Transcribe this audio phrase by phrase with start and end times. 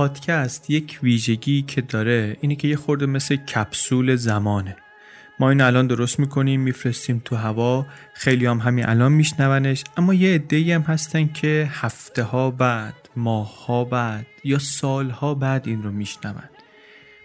[0.00, 4.76] پادکست یک ویژگی که داره اینه که یه خورده مثل کپسول زمانه.
[5.40, 10.34] ما این الان درست می‌کنیم میفرستیم تو هوا خیلی هم همین الان میشنونش اما یه
[10.34, 15.82] عده هم هستن که هفته ها بعد ماه ها بعد یا سال ها بعد این
[15.82, 16.49] رو میشنون.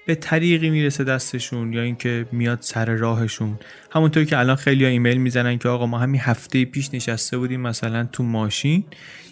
[0.06, 3.60] به طریقی می‌رسه دستشون یا اینکه میاد سر راهشون.
[3.92, 7.62] همونطور که الان خیلی ها ایمیل می‌زنن که آقا ما همین هفته پیش نشسته بودیم
[7.62, 8.84] مثلا تو ماشین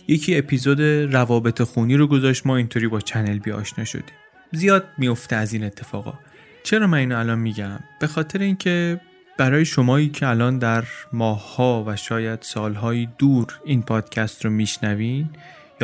[0.08, 0.82] یکی اپیزود
[1.16, 4.16] روابط خونی رو گذاشت ما اینطوری با چنل بی آشنا شدیم.
[4.52, 6.14] زیاد میفته از این اتفاقا.
[6.64, 9.02] چرا من اینو الان میگم؟ به خاطر اینکه
[9.38, 15.30] برای شمایی که الان در ماهها و شاید سالهای دور این پادکست رو میشنوین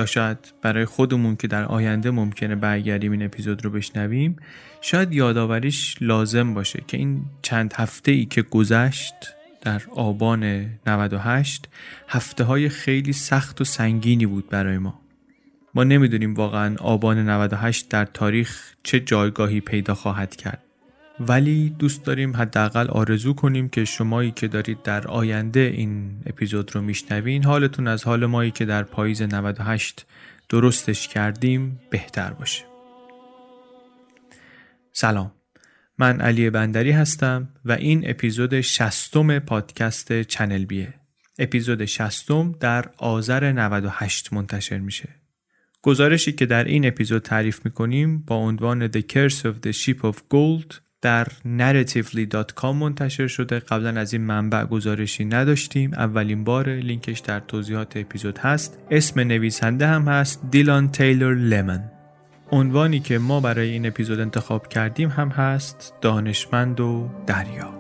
[0.06, 4.36] شاید برای خودمون که در آینده ممکنه برگردیم این اپیزود رو بشنویم
[4.82, 9.14] شاید یادآوریش لازم باشه که این چند هفته ای که گذشت
[9.62, 11.66] در آبان 98
[12.08, 15.00] هفته های خیلی سخت و سنگینی بود برای ما.
[15.76, 20.64] ما نمی‌دونیم واقعا آبان 98 در تاریخ چه جایگاهی پیدا خواهد کرد.
[21.20, 26.82] ولی دوست داریم حداقل آرزو کنیم که شمایی که دارید در آینده این اپیزود رو
[26.82, 30.06] میشنوین حالتون از حال مایی که در پاییز 98
[30.50, 32.64] درستش کردیم بهتر باشه.
[34.92, 35.32] سلام.
[35.98, 40.94] من علی بندری هستم و این اپیزود شستم پادکست چنل بیه.
[41.40, 45.10] اپیزود شستم در آذر 98 منتشر میشه.
[45.82, 50.16] گزارشی که در این اپیزود تعریف می‌کنیم با عنوان The Curse of the Ship of
[50.16, 53.60] Gold در narratively.com منتشر شده.
[53.60, 55.94] قبلا از این منبع گزارشی نداشتیم.
[55.94, 58.78] اولین بار لینکش در توضیحات اپیزود هست.
[58.92, 61.92] اسم نویسنده هم هست دیلان تیلور لمن.
[62.52, 67.79] عنوانی که ما برای این اپیزود انتخاب کردیم هم هست دانشمند و دریا.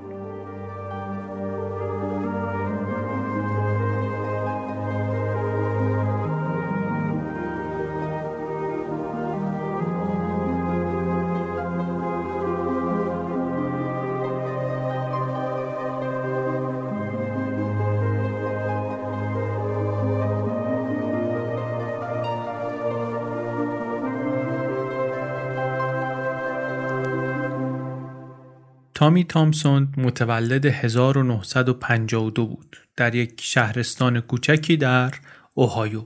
[29.09, 32.77] تامی تامسون متولد 1952 بود.
[32.95, 35.13] در یک شهرستان کوچکی در
[35.53, 36.05] اوهایو.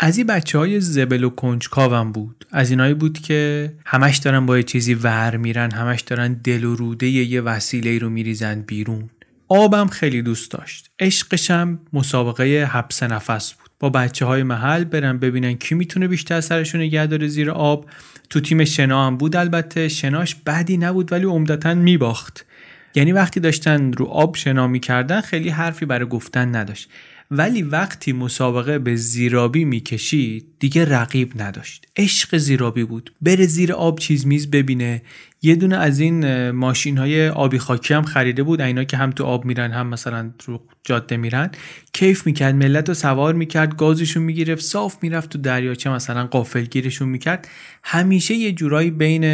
[0.00, 2.46] از این بچه های زبل و کنجکاوم بود.
[2.50, 6.74] از اینایی بود که همش دارن با یه چیزی ور میرن همش دارن دل و
[6.74, 9.10] روده یه وسیله رو میریزن بیرون.
[9.48, 10.90] آبم خیلی دوست داشت.
[10.98, 13.69] عشقشم مسابقه حبس نفس بود.
[13.80, 17.86] با بچه های محل برن ببینن کی می‌تونه بیشتر سرشون نگه داره زیر آب.
[18.30, 22.46] تو تیم شنا هم بود البته شناش بدی نبود ولی عمدتا میباخت.
[22.94, 26.90] یعنی وقتی داشتن رو آب شنا می‌کردن خیلی حرفی برای گفتن نداشت.
[27.32, 31.86] ولی وقتی مسابقه به زیرابی می‌کشید دیگه رقیب نداشت.
[31.96, 33.14] عشق زیرابی بود.
[33.20, 35.02] بره زیر آب چیز میز ببینه.
[35.42, 38.60] یه دونه از این ماشین های آبی خاکی هم خریده بود.
[38.60, 41.50] اینا که هم تو آب میرن هم مثلا رو جاده میرن.
[41.92, 47.48] کیف می‌کرد ملت رو سوار می‌کرد گازشون می‌گرفت صاف می‌رفت تو دریاچه مثلا قافلگیرشون می‌کرد.
[47.84, 49.24] همیشه یه جورایی بین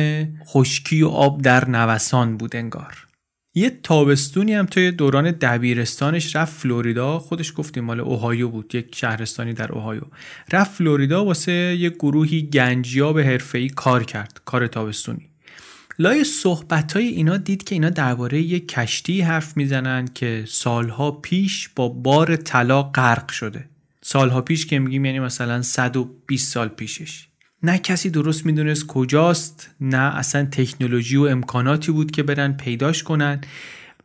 [0.46, 3.05] خشکی و آب در نوسان بود انگار.
[3.58, 7.18] یه تابستونی هم توی دوران دبیرستانش رفت فلوریدا.
[7.18, 10.00] خودش گفتیم مال اوهایو بود یک شهرستانی در اوهایو.
[10.52, 15.28] رفت فلوریدا واسه یه گروهی گنجیاب حرفه‌ای کار کرد کار تابستونی.
[15.98, 21.68] لای صحبت های اینا دید که اینا درباره یه کشتی حرف می‌زنن که سالها پیش
[21.76, 23.68] با بار طلا غرق شده.
[24.02, 27.28] سالها پیش که میگیم یعنی مثلا 120 سال پیشش.
[27.66, 33.40] نه کسی درست می‌دونست کجاست نه اصلا تکنولوژی و امکاناتی بود که برن پیداش کنن.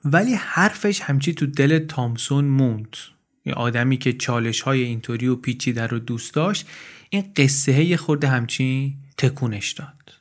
[0.05, 2.97] ولی حرفش همچی تو دل تامسون موند.
[3.45, 6.67] یه آدمی که چالش های اینطوری و پیچیده رو دوست داشت
[7.09, 10.20] این قصه خورد همچین تکونش داد.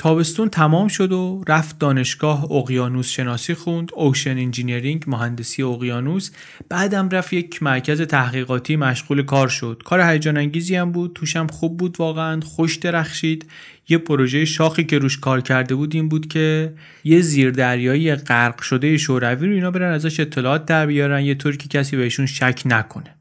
[0.00, 3.90] تابستون تمام شد و رفت دانشگاه اقیانوس شناسی خوند.
[3.94, 6.30] ocean engineering مهندسی اقیانوس.
[6.68, 9.82] بعدم رفت یک مرکز تحقیقاتی مشغول کار شد.
[9.84, 11.12] کار هیجان انگیزی هم بود.
[11.14, 12.40] توشم خوب بود واقعا.
[12.40, 13.50] خوش درخشید.
[13.88, 16.74] یه پروژه شاخی که روش کار کرده بود این بود که
[17.04, 21.22] یه زیردریایی غرق شده شوروی رو اینا برن ازش اطلاعات در بیارن.
[21.22, 23.14] یه طور که کسی بهشون شک نکنه.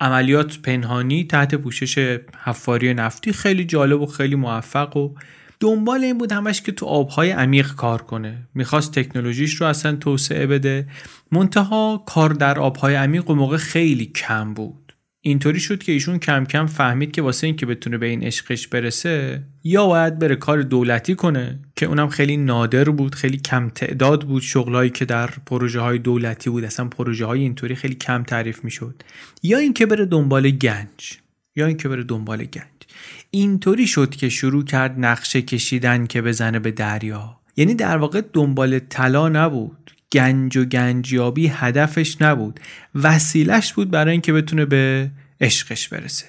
[0.00, 3.32] عملیات پنهانی تحت پوشش حفاری نفتی.
[3.32, 5.14] خیلی جالب و خیلی موفق و
[5.64, 8.48] دنبال این بود همش که تو آبهای عمیق کار کنه.
[8.54, 10.86] می‌خواست تکنولوژیش رو اصلا توسعه بده.
[11.32, 14.94] منتها کار در آبهای عمیق و موقع خیلی کم بود.
[15.20, 19.42] اینطوری شد که ایشون کم کم فهمید که واسه اینکه بتونه به این عشقش برسه
[19.64, 24.42] یا باید بره کار دولتی کنه که اونم خیلی نادر بود خیلی کم تعداد بود
[24.42, 26.64] شغلایی که در پروژه های دولتی بود.
[26.64, 29.02] اصلا پروژه های اینطوری خیلی کم تعریف می‌شد.
[29.42, 31.18] یا اینکه بره دنبال گنج
[31.56, 32.73] یا اینکه بره دنبال گنج.
[33.30, 37.40] اینطوری شد که شروع کرد نقشه کشیدن که بزنه به دریا.
[37.56, 39.90] یعنی در واقع دنبال طلا نبود.
[40.12, 42.60] گنج و گنجیابی هدفش نبود.
[42.94, 45.10] وسیلش بود برای اینکه بتونه به
[45.40, 46.26] عشقش برسه.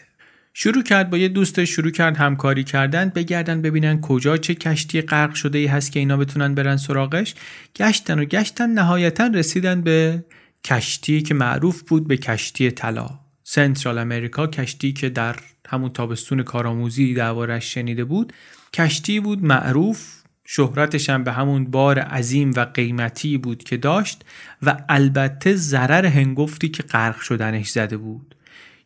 [0.54, 5.34] شروع کرد با یه دوستش شروع کرد همکاری کردن بگردن ببینن کجا چه کشتی غرق
[5.34, 7.36] شده ای هست که اینا بتونن برن سراغش.
[7.76, 10.26] گشتن و گشتن نهایتا رسیدن به
[10.64, 13.25] کشتی که معروف بود به کشتی طلا.
[13.48, 15.36] سنترال امریکا کشتی که در
[15.68, 18.34] همون تابستون کارآموزی دربارش شنیده بود
[18.74, 24.26] کشتی بود معروف شهرتش هم به همون بار عظیم و قیمتی بود که داشت
[24.62, 28.36] و البته ضرر هنگفتی که غرق شدنش زده بود.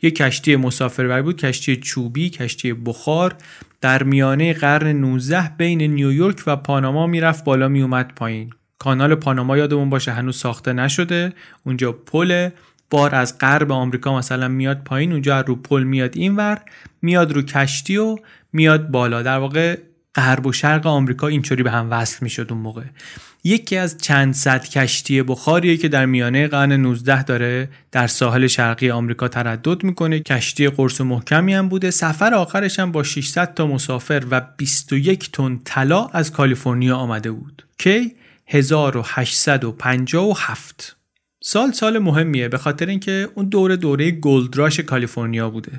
[0.02, 3.36] یک کشتی مسافربری بود کشتی چوبی کشتی بخار.
[3.82, 8.54] در میانه قرن 19 بین نیویورک و پاناما می‌رفت بالا میومد پایین.
[8.80, 11.34] کانال پاناما یادمون باشه هنوز ساخته نشده
[11.66, 12.50] اونجا پل
[12.90, 16.62] بار از غرب آمریکا مثلا میاد پایین اونجا رو پل میاد اینور
[17.02, 18.18] میاد رو کشتی و
[18.54, 19.22] میاد بالا.
[19.22, 19.78] در واقع
[20.16, 22.84] غرب و شرق آمریکا اینطوری به هم وصل می‌شد اون موقع.
[23.44, 28.90] یکی از چند صد کشتی بخاریه که در میانه قرن 19 داره در ساحل شرقی
[28.90, 30.20] آمریکا تردد می‌کنه.
[30.20, 31.92] کشتی قرص محکمی هم بوده.
[31.92, 37.66] سفر آخرش هم با 600 تا مسافر و 21 تن طلا از کالیفرنیا آمده بود.
[37.78, 38.16] کی؟
[38.48, 40.99] 1857
[41.42, 45.72] سال سال مهمیه به خاطر اینکه اون دوره دوره گلدراش کالیفرنیا بوده.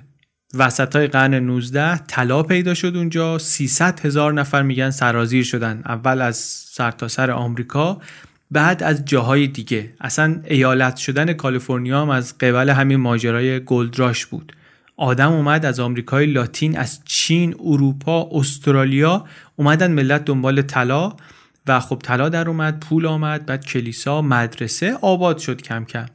[0.54, 6.20] وسط های قرن 19 طلا پیدا شد اونجا 300 هزار نفر میگن سرازیر شدن اول
[6.22, 6.36] از
[6.70, 8.00] سرتاسر سر آمریکا
[8.50, 9.92] بعد از جاهای دیگه.
[10.00, 14.52] اصلا ایالت شدن کالیفرنیا هم از قبل همین ماجرای گلدراش بود.
[14.96, 19.24] آدم اومد از آمریکای لاتین از چین اروپا استرالیا
[19.56, 21.12] اومدن ملت دنبال طلا.
[21.70, 26.06] و خب طلا در اومد پول آمد بعد کلیسا مدرسه آباد شد کم کم.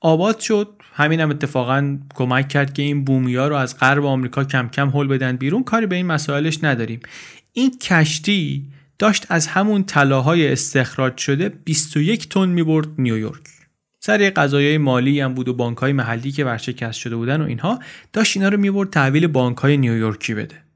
[0.00, 4.68] آباد شد همین هم اتفاقا کمک کرد که این بومیا رو از غرب آمریکا کم
[4.68, 5.64] کم هل بدن بیرون.
[5.64, 7.00] کاری به این مسائلش نداریم.
[7.52, 8.66] این کشتی
[8.98, 13.42] داشت از همون طلاهای استخراج شده 21 تن می‌برد نیویورک.
[14.00, 17.78] سر قضایای مالی هم بود و بانک های محلی که ورشکست شده بودن و اینها
[18.12, 20.67] داشت اینا رو می‌برد تحویل بانک های نیویورکی بده.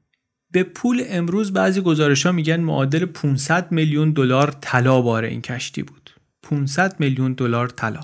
[0.53, 5.83] به پول امروز بعضی گزارش ها میگن معادل 500 میلیون دلار طلا باره این کشتی
[5.83, 6.09] بود.
[6.43, 7.99] 500 میلیون دلار طلا.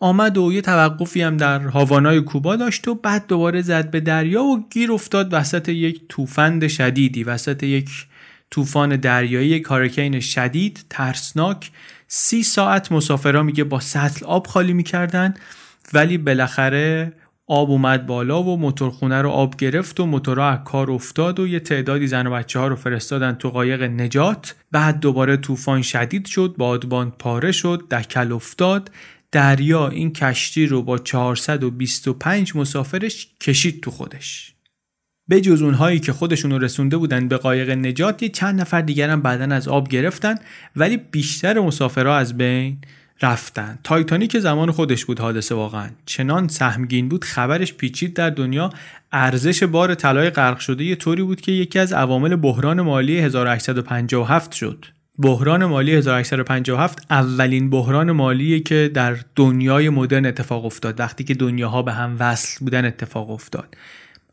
[0.00, 4.42] آمد و یه توقفی هم در هاوانای کوبا داشت و بعد دوباره زد به دریا
[4.42, 7.90] و گیر افتاد وسط یک توفند شدیدی وسط یک
[8.50, 11.70] طوفان دریایی یک هاریکین شدید ترسناک.
[12.08, 15.34] سی ساعت مسافرها میگه با سطل آب خالی می‌کردن
[15.92, 17.12] ولی بالاخره
[17.52, 21.60] آب اومد بالا و موتورخونه رو آب گرفت و موتورها از کار افتاد و یه
[21.60, 24.54] تعدادی زن و بچه ها رو فرستادن تو قایق نجات.
[24.70, 28.90] بعد دوباره طوفان شدید شد بادبان پاره شد دکل افتاد.
[29.32, 34.54] دریا این کشتی رو با 425 مسافرش کشید تو خودش.
[35.28, 39.22] به جز اونهایی که خودشون رسونده بودن به قایق نجات یه چند نفر دیگر هم
[39.22, 40.34] بعدا از آب گرفتن
[40.76, 42.78] ولی بیشتر مسافرها از بین
[43.22, 43.78] رفتن.
[43.84, 45.90] تایتانیک زمان خودش بود حادثه واقعا.
[46.06, 48.70] چنان سهمگین بود خبرش پیچید در دنیا.
[49.12, 54.52] ارزش بار طلای غرق شده یه طوری بود که یکی از عوامل بحران مالی 1857
[54.52, 54.84] شد.
[55.18, 61.00] بحران مالی 1857 اولین بحران مالی که در دنیای مدرن اتفاق افتاد.
[61.00, 63.76] وقتی که دنیاها به هم وصل بودن اتفاق افتاد.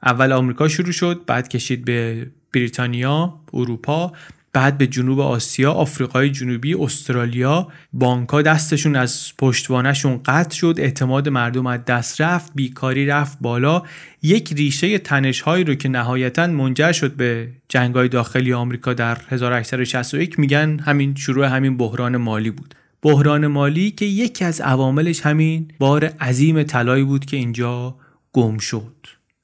[0.03, 4.11] اول آمریکا شروع شد بعد کشید به بریتانیا اروپا.
[4.59, 11.67] بعد به جنوب آسیا آفریقای جنوبی استرالیا بانکها دستشون از پشتوانشون قطع شد اعتماد مردم
[11.67, 13.83] از دست رفت بیکاری رفت بالا.
[14.21, 19.17] یک ریشه تنش هایی رو که نهایتا منجر شد به جنگ های داخلی آمریکا در
[19.29, 22.75] 1861 میگن همین شروع همین بحران مالی بود.
[23.01, 27.95] بحران مالی که یکی از عواملش همین بار عظیم طلایی بود که اینجا
[28.33, 28.98] گم شد.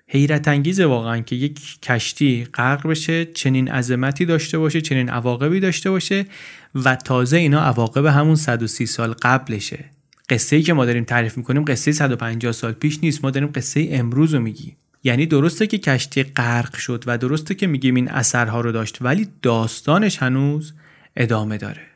[0.08, 5.90] حیرت انگیزه واقعا که یک کشتی غرق بشه چنین عظمتی داشته باشه چنین عواقبی داشته
[5.90, 6.26] باشه
[6.76, 9.86] و تازه اینا عواقب همون 130 سال قبلشه.
[10.30, 13.24] قصه ای که ما داریم تعریف می‌کنیم قصه 150 سال پیش نیست.
[13.24, 14.76] ما داریم قصه امروز رو میگیم.
[15.04, 19.28] یعنی درسته که کشتی غرق شد و درسته که میگیم این اثرها رو داشت ولی
[19.42, 20.74] داستانش هنوز
[21.16, 21.95] ادامه داره.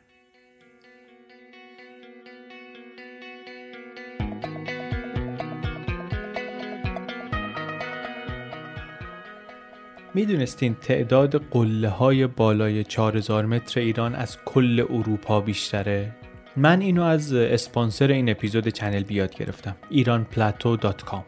[10.14, 16.12] می‌دونستین تعداد قله های بالای 4000 متر ایران از کل اروپا بیشتره؟
[16.56, 21.22] من اینو از اسپانسر این اپیزود چنل بیاد گرفتم ایرانپلاتو.com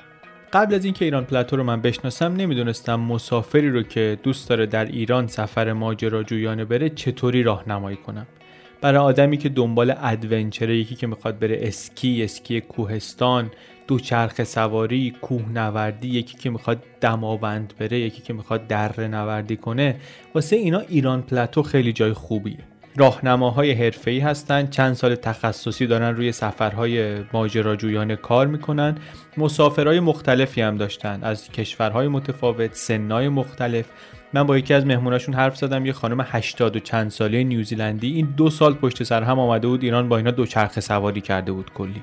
[0.53, 4.85] قبل از اینکه ایران پلاتو رو من بشناسم نمی‌دونستم مسافری رو که دوست داره در
[4.85, 8.27] ایران سفر ماجراجویانه بره چطوری راهنمایی کنم
[8.81, 13.51] برای آدمی که دنبال ادونچره یکی که می‌خواد بره اسکی اسکی کوهستان
[13.87, 19.97] دوچرخه سواری کوهنوردی یکی که می‌خواد دماوند بره یکی که می‌خواد دره نوردی کنه
[20.35, 22.59] واسه اینا ایران پلاتو خیلی جای خوبیه.
[22.97, 28.99] راهنماهای حرفه‌ای هستند چند سال تخصصی دارن روی سفرهای ماجراجویانه کار می‌کنن.
[29.37, 33.87] مسافرهای مختلفی هم داشتن از کشورهای متفاوت سنای مختلف.
[34.33, 38.13] من با یکی از مهموناشون حرف زدم یه خانم 80 و چند ساله نیوزیلندی.
[38.13, 41.71] این دو سال پشت سر هم آمده بود ایران با اینا دوچرخه سواری کرده بود
[41.75, 42.03] کلی.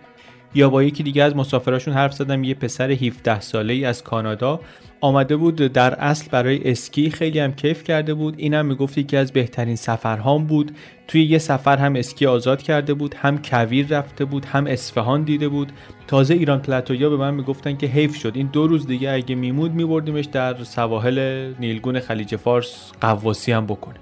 [0.56, 4.60] یا با یکی دیگه از مسافراشون حرف زدم یه پسر 17 ساله ای از کانادا.
[5.02, 8.34] آمده بود در اصل برای اسکی خیلی هم کیف کرده بود.
[8.38, 10.72] اینم می‌گفت یکی از بهترین سفرهام بود.
[11.08, 15.50] توی یه سفر هم اسکی آزاد کرده بود هم کویر رفته بود هم اصفهان دیده
[15.50, 15.72] بود.
[16.08, 18.32] تازه ایران پلاتویا به من می‌گفتن که حیف شد.
[18.36, 21.20] این دو روز دیگه اگه میمود میبردیمش در سواحل
[21.60, 23.96] نیلگون خلیج فارس قواسی هم بکنه.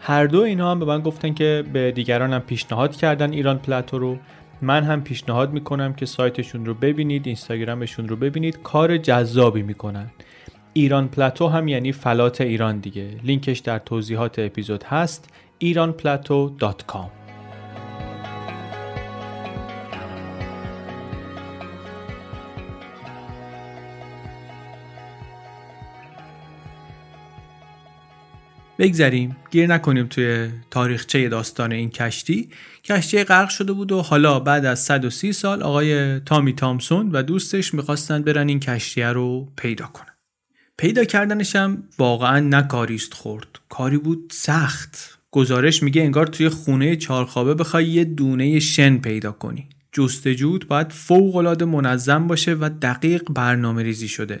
[0.00, 3.98] هر دو اینا هم به من گفتن که به دیگران هم پیشنهاد کردن ایران پلاتو
[3.98, 4.18] رو.
[4.62, 8.62] من هم پیشنهاد می‌کنم که سایتشون رو ببینید اینستاگرامشون رو ببینید.
[8.62, 10.10] کار جذابی می‌کنن.
[10.72, 13.08] ایران پلاتو هم یعنی فلات ایران دیگه.
[13.24, 15.30] لینکش در توضیحات اپیزود هست.
[15.64, 17.19] iranplateau.com
[28.80, 29.36] بگذریم.
[29.50, 32.48] گیر نکنیم توی تاریخچه داستان این کشتی.
[32.84, 37.74] کشتی غرق شده بود و حالا بعد از 130 سال آقای تامی تامسون و دوستش
[37.74, 40.14] می‌خواستن برن این کشتیه رو پیدا کنن.
[40.76, 43.46] پیدا کردنش هم واقعا نه کاریست خورد.
[43.68, 45.18] کاری بود سخت.
[45.30, 49.68] گزارش میگه انگار توی خونه چارخوابه بخوای یه دونه شن پیدا کنی.
[49.92, 54.40] جستجوت باید فوق العاده منظم باشه و دقیق برنامه ریزی شده.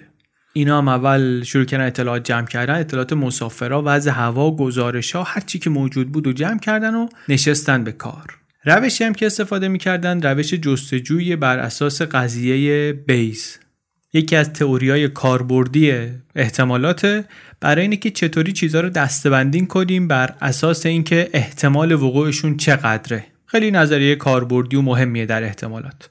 [0.52, 5.40] اینا هم اول شروع کردن اطلاعات جمع کردن اطلاعات مسافرها وضع هوا گزارش ها هر
[5.40, 8.38] چی که موجود بود و جمع کردن و نشستن به کار.
[8.64, 13.58] روشی هم که استفاده می‌کردن روش جستجوی بر اساس قضیه بیس.
[14.12, 15.92] یکی از تئوریای کاربردی
[16.34, 17.24] احتمالات
[17.60, 23.24] برای اینه که چطوری چیزها رو دستبندین کنیم بر اساس اینکه احتمال وقوعشون چقدره.
[23.46, 26.08] خیلی نظریه کاربردی و مهمیه در احتمالات.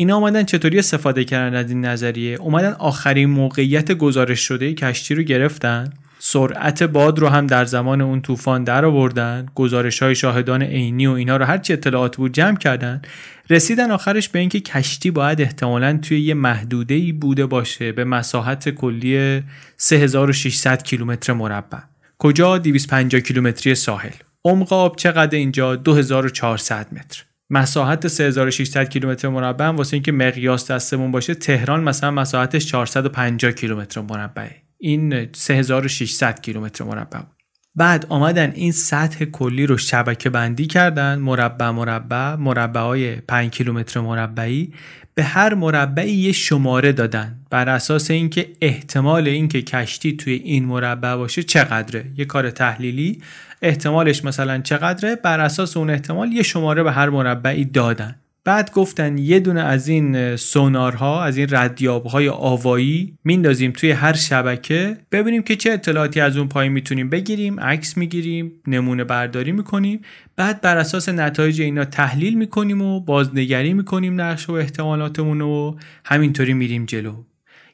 [0.00, 5.22] اینا اومدن چطوری استفاده کردن از این نظریه؟ اومدن آخرین موقعیت گزارش شده کشتی رو
[5.22, 5.92] گرفتن.
[6.18, 9.46] سرعت باد رو هم در زمان اون طوفان در آوردن.
[9.54, 13.02] گزارش های شاهدان عینی و اینا رو هرچی اطلاعات بود جمع کردن.
[13.50, 17.92] رسیدن آخرش به اینکه کشتی باید احتمالا توی یه محدوده ای بوده باشه.
[17.92, 19.42] به مساحت کلی
[19.76, 21.78] 3600 کیلومتر مربع.
[22.18, 24.10] کجا؟ 250 کیلومتری ساحل.
[24.44, 27.29] عمق آب چقدر اینجا؟ 2400 متر.
[27.50, 34.56] مساحت 3600 کیلومتر مربع واسه اینکه مقیاس دستمون باشه تهران مثلا مساحتش 450 کیلومتر مربعه.
[34.78, 37.20] این 3600 کیلومتر مربع
[37.74, 44.00] بعد آمدن این سطح کلی رو شبکه بندی کردن مربع مربع مربع های 5 کیلومتر
[44.00, 44.72] مربعی.
[45.14, 51.16] به هر مربعی یه شماره دادن بر اساس اینکه احتمال اینکه کشتی توی این مربع
[51.16, 52.04] باشه چقدره.
[52.16, 53.22] یه کار تحلیلی
[53.62, 58.16] احتمالش مثلا چقدره؟ بر اساس اون احتمال یه شماره به هر مربعی دادن.
[58.50, 64.96] بعد گفتن یه دونه از این سونارها از این ردیابهای آوایی میندازیم توی هر شبکه.
[65.12, 70.00] ببینیم که چه اطلاعاتی از اون پایین می‌تونیم بگیریم عکس می‌گیریم نمونه برداری می‌کنیم.
[70.36, 76.52] بعد بر اساس نتایج اینا تحلیل می‌کنیم و بازنگری می‌کنیم نقش و احتمالاتمون و همینطوری
[76.52, 77.14] میریم جلو.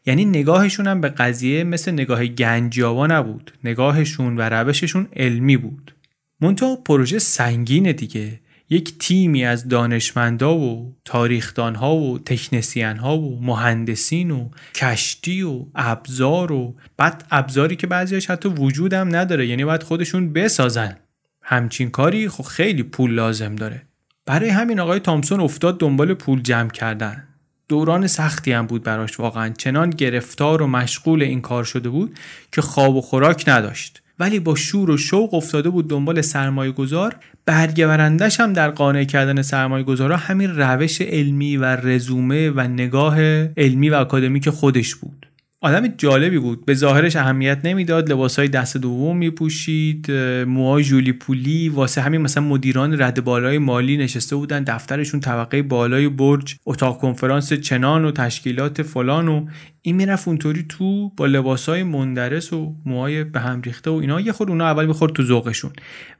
[0.06, 3.52] یعنی نگاهشون هم به قضیه مثل نگاه گنجاوا نبود.
[3.64, 5.94] نگاهشون و روششون علمی بود.
[6.40, 8.40] منتها پروژه سنگینه دیگه.
[8.70, 16.76] یک تیمی از دانشمندا و تاریخدانها و تکنسین و مهندسین و کشتی و ابزار و
[16.96, 20.96] بعد ابزاری که بعضیش حتی وجود هم نداره یعنی باید خودشون بسازن.
[21.42, 23.82] همچین کاری خب خیلی پول لازم داره.
[24.26, 27.28] برای همین آقای تامسون افتاد دنبال پول جمع کردن.
[27.68, 29.48] دوران سختی هم بود براش واقعا.
[29.48, 32.18] چنان گرفتار و مشغول این کار شده بود
[32.52, 34.02] که خواب و خوراک نداشت.
[34.18, 39.42] ولی با شور و شوق افتاده بود دنبال سرمایه گذار برگورندش هم در قانع کردن
[39.42, 43.20] سرمایه گذارا همین روش علمی و رزومه و نگاه
[43.56, 45.25] علمی و اکادمیک خودش بود.
[45.60, 46.66] آدم جالبی بود.
[46.66, 48.12] به ظاهرش اهمیت نمی‌داد.
[48.12, 50.10] لباسهای دست دوم میپوشید.
[50.46, 51.68] موهای جولی پولی.
[51.68, 54.64] واسه همین مثلا مدیران رد بالای مالی نشسته بودن.
[54.64, 56.56] دفترشون طبقه بالای برج.
[56.66, 59.46] اتاق کنفرانس چنان و تشکیلات فلان و
[59.82, 64.20] این می‌رفت اونطوری تو با لباسهای مندرس و موهای به هم ریخته و اینا.
[64.20, 65.72] یه خود اونا اول می‌خورد تو ذوقشون.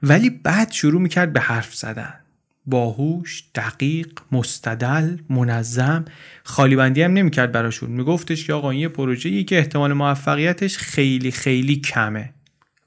[0.02, 2.14] ولی بعد شروع می‌کرد به حرف زدن.
[2.66, 6.04] باهوش دقیق مستدل منظم.
[6.44, 7.90] خالی بندی هم نمی‌کرد براشون.
[7.90, 12.32] میگفتش که آقا این یه پروژه‌ای که احتمال موفقیتش خیلی خیلی کمه.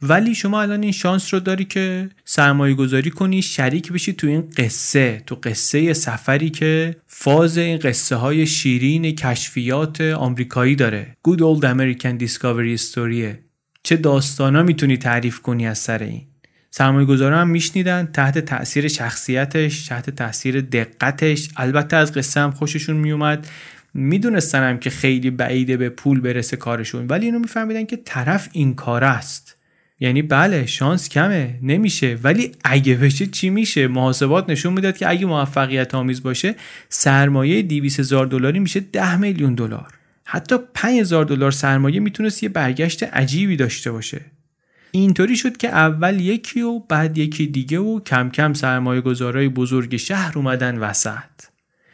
[0.02, 4.50] ولی شما الان این شانس رو داری که سرمایه گذاری کنی شریک بشی تو این
[4.58, 11.18] قصه تو قصه سفری که فاز این قصه های شیرین کشفیات آمریکایی داره.
[11.28, 13.38] Good Old American Discovery Story
[13.84, 16.29] چه داستانا می‌تونی تعریف کنی از سر این؟
[16.72, 21.50] سرمایه گذارا هم میشنیدن تحت تاثیر شخصیتش تحت تاثیر دقتش.
[21.58, 23.48] البته از قصه هم خوششون میومد.
[23.94, 29.04] می‌دونستن که خیلی بعیده به پول برسه کارشون ولی اینو میفهمیدن که طرف این کار
[29.04, 29.56] است.
[30.00, 32.18] یعنی بله شانس کمه نمیشه.
[32.24, 36.56] ولی اگه بشه چی میشه؟ محاسبات نشون می‌داد که اگه موفقیت آمیز باشه
[36.90, 39.88] سرمایه 200 هزار دلاری میشه 10 میلیون دلار.
[40.26, 44.22] حتی 5000 دلار سرمایه می‌تونست یه برگشت عجیبی داشته باشه.
[44.92, 49.98] اینطوری شد که اول یکی و بعد یکی دیگه و کم کم سرمایه گذارای بزرگ
[49.98, 51.50] شهر اومدن وسط.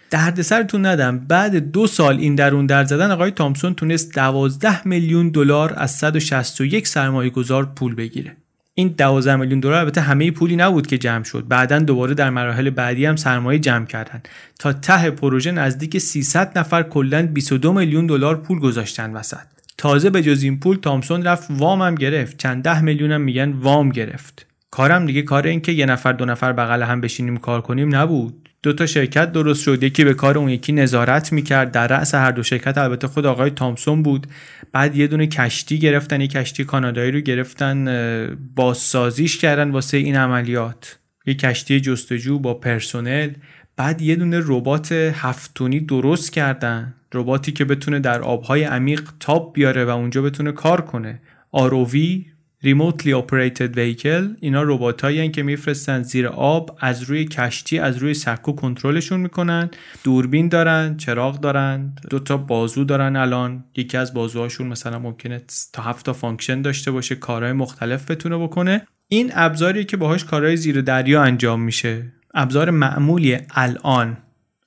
[0.10, 5.74] دردسرتون ندم بعد دو سال این درون در زدن آقای تامسون تونست 12 میلیون دلار
[5.78, 8.36] از 161 سرمایه گذار پول بگیره.
[8.74, 11.48] این 12 میلیون دلار البته همه پولی نبود که جمع شد.
[11.48, 14.22] بعدا دوباره در مراحل بعدی هم سرمایه جمع کردن.
[14.60, 19.55] تا ته پروژه نزدیک 300 نفر کلا 22 میلیون دلار پول گذاشتن وسط.
[19.78, 22.38] تازه به جز این پول تامسون رفت وام هم گرفت.
[22.38, 24.48] چند ده میلیون هم میگن وام گرفت.
[24.72, 28.50] کارم دیگه کار این که یه نفر دو نفر بغل هم بشینیم کار کنیم نبود.
[28.64, 29.84] دو تا شرکت درست شد.
[29.84, 31.72] یکی به کار اون یکی نظارت می‌کرد.
[31.72, 34.28] در رأس هر دو شرکت البته خود آقای تامسون بود.
[34.72, 36.22] بعد یه دونه کشتی گرفتن.
[36.22, 41.00] یه کشتی کانادایی رو گرفتن بازسازیش کردن واسه این عملیات.
[41.26, 43.30] یه کشتی جستجو با پرسنل.
[43.78, 46.94] بعد یه دونه ربات هفتونی درست کردن.
[47.16, 51.22] رباتی که بتونه در آبهای عمیق تاپ بیاره و اونجا بتونه کار کنه.
[51.52, 52.26] آرووی
[52.64, 58.52] ریموتلی اپریتد ویکل اینا رباتایی که میفرستن زیر آب از روی کشتی از روی سکو
[58.52, 59.70] کنترلشون می‌کنن.
[60.04, 63.64] دوربین دارن چراغ دارن دو تا بازو دارن الان.
[63.76, 65.42] یکی از بازوهاشون مثلا ممکنه
[65.74, 68.88] تا هفت تا function داشته باشه کارهای مختلف بتونه بکنه.
[69.08, 72.12] این ابزاری که باهاش کارهای زیر دریا انجام میشه.
[72.34, 74.18] ابزار معمولی الان.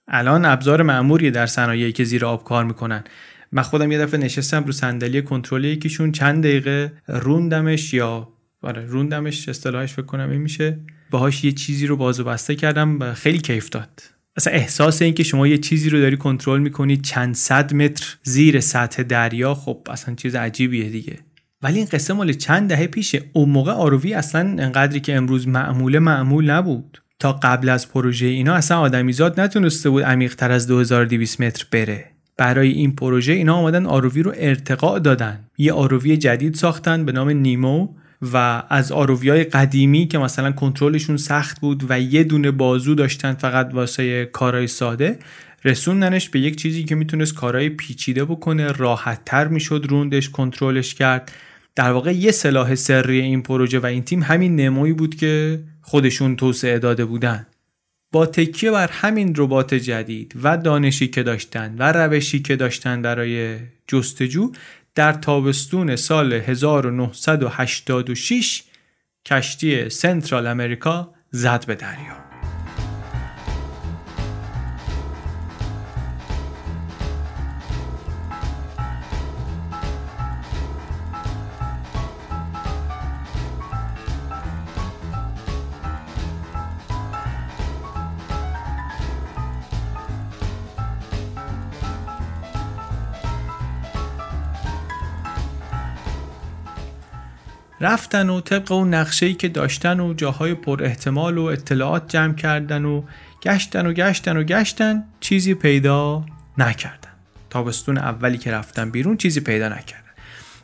[0.09, 3.05] الان ابزار معمولی در صنایعی که زیر آب کار می‌کنن.
[3.53, 8.29] من خودم یه دفعه نشستم رو صندلی کنترل یکیشون چند دقیقه روندمش یا
[8.63, 10.79] آره روندمش اصطلاحش فکر کنم این میشه.
[11.11, 14.03] باهاش یه چیزی رو بازو بسته کردم و خیلی کیف داد.
[14.37, 18.61] اصلا احساس این که شما یه چیزی رو داری کنترل می‌کنی چند صد متر زیر
[18.61, 21.19] سطح دریا خب اصلا چیز عجیبیه دیگه.
[21.63, 23.23] ولی این قصه مال چند دهه پیشه.
[23.33, 27.03] اون موقع آرووی اصلا انقدری که امروز معمول معمول نبود.
[27.19, 32.05] تا قبل از پروژه اینا اصلا آدمیزاد نتونسته بود عمیقتر از 2200 متر بره.
[32.37, 35.41] برای این پروژه اینا آمدن آرووی رو ارتقاء دادن.
[35.59, 37.89] یه آرووی جدید ساختن به نام نیمو
[38.33, 43.35] و از آرووی های قدیمی که مثلا کنترلشون سخت بود و یه دونه بازو داشتن
[43.35, 45.19] فقط واسه کارهای ساده
[45.65, 51.33] رسوندنش به یک چیزی که می‌تونست کارهای پیچیده بکنه راحت تر می‌شد روندش کنترلش کرد.
[51.79, 56.37] در واقع یه سلاح سری این پروژه و این تیم همین نمویی بود که خودشون
[56.37, 57.47] توسعه داده بودن.
[58.13, 63.57] با تکیه بر همین ربات جدید و دانشی که داشتن و روشی که داشتن برای
[63.87, 64.53] جستجو
[64.95, 68.63] در تابستون سال 1986
[69.25, 72.28] کشتی سنترال امریکا زد به دریا.
[97.81, 102.85] رفتن و طبق اون نقشه‌ای که داشتن و جاهای پر احتمال و اطلاعات جمع کردن
[102.85, 103.03] و
[103.43, 106.25] گشتن و گشتن و گشتن چیزی پیدا
[106.59, 107.11] نکردن.
[107.51, 110.09] تابستون اولی که رفتن بیرون چیزی پیدا نکردن.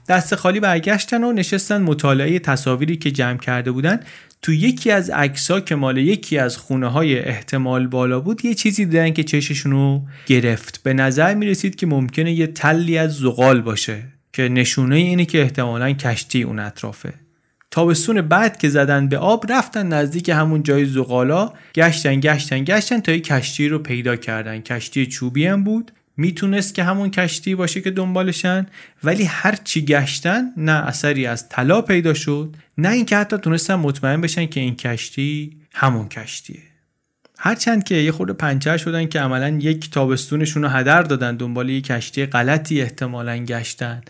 [0.08, 4.00] دست خالی برگشتن و نشستن مطالعه تصاویری که جمع کرده بودن.
[4.42, 8.84] تو یکی از عکسا که مال یکی از خونه های احتمال بالا بود یه چیزی
[8.84, 10.82] دیدن که چششون رو گرفت.
[10.82, 14.13] به نظر می رسید که ممکنه یه تلی از زغال باشه.
[14.34, 17.14] که نشونه اینه که احتمالا کشتی اون اطرافه.
[17.70, 23.12] تابستون بعد که زدن به آب رفتن نزدیک همون جای زغالا گشتن گشتن گشتن تا
[23.12, 24.58] یه کشتی رو پیدا کردن.
[24.58, 25.92] کشتی چوبی هم بود.
[26.16, 28.66] می‌تونست که همون کشتی باشه که دنبالشن
[29.04, 34.20] ولی هر چی گشتن نه اثری از طلا پیدا شد نه اینکه حتی تونستن مطمئن
[34.20, 36.73] بشن که این کشتی همون کشتیه.
[37.38, 41.80] هرچند که یه خورده پنچر شدن که عملا یک تابستونشون رو هدر دادن دنبال یه
[41.80, 44.02] کشتی غلطی احتمالا گشتن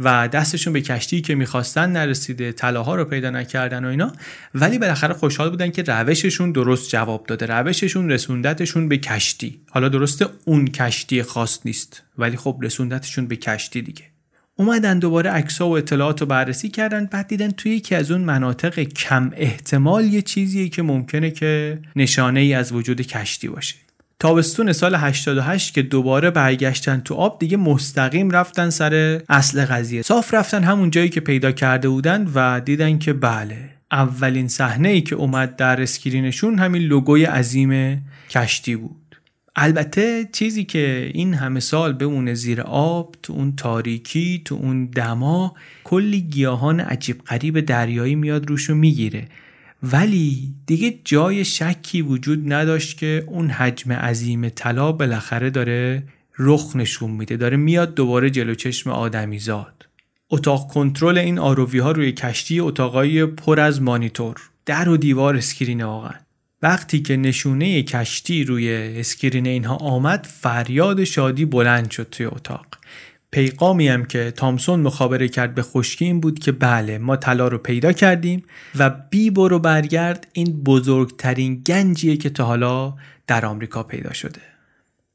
[0.00, 4.12] و دستشون به کشتی که می‌خواستن نرسیده طلاها رو پیدا نکردن و اینا.
[4.54, 9.60] ولی بالاخره خوشحال بودن که روششون درست جواب داده روششون رسوندتشون به کشتی.
[9.70, 14.11] حالا درسته اون کشتی خاص نیست ولی خب رسوندتشون به کشتی دیگه.
[14.56, 18.80] اومدن دوباره عکس‌ها و اطلاعات رو بررسی کردن بعد دیدن توی یکی از اون مناطق
[18.80, 23.76] کم احتمال یه چیزیه که ممکنه که نشانه ای از وجود کشتی باشه.
[24.18, 30.02] تابستون سال 88 که دوباره برگشتن تو آب دیگه مستقیم رفتن سر اصل قضیه.
[30.02, 35.00] صاف رفتن همون جایی که پیدا کرده بودن و دیدن که بله اولین صحنه ای
[35.00, 39.01] که اومد در اسکرینشون همین لوگوی عظیم کشتی بود.
[39.56, 45.54] البته چیزی که این همه سال بمونه زیر آب تو اون تاریکی تو اون دما
[45.84, 49.28] کلی گیاهان عجیب غریب دریایی میاد روشو می‌گیره.
[49.82, 56.02] ولی دیگه جای شکی وجود نداشت که اون حجم عظیم طلا بالاخره داره
[56.38, 57.36] رخ نشون میده.
[57.36, 59.86] داره میاد دوباره جلو چشم آدمی زاد
[60.30, 64.36] اتاق کنترل این آرووی ها روی کشتی اتاقای پر از مانیتور.
[64.66, 66.14] در و دیوار screen واقعا.
[66.62, 72.66] وقتی که نشونه کشتی روی screen اینها آمد فریاد شادی بلند شد توی اتاق.
[73.30, 77.58] پیغامی هم که تامسون مخابره کرد به خشکی این بود که بله ما طلا رو
[77.58, 78.42] پیدا کردیم
[78.78, 82.94] و بی برو برگرد این بزرگترین گنجیه که تا حالا
[83.26, 84.40] در آمریکا پیدا شده.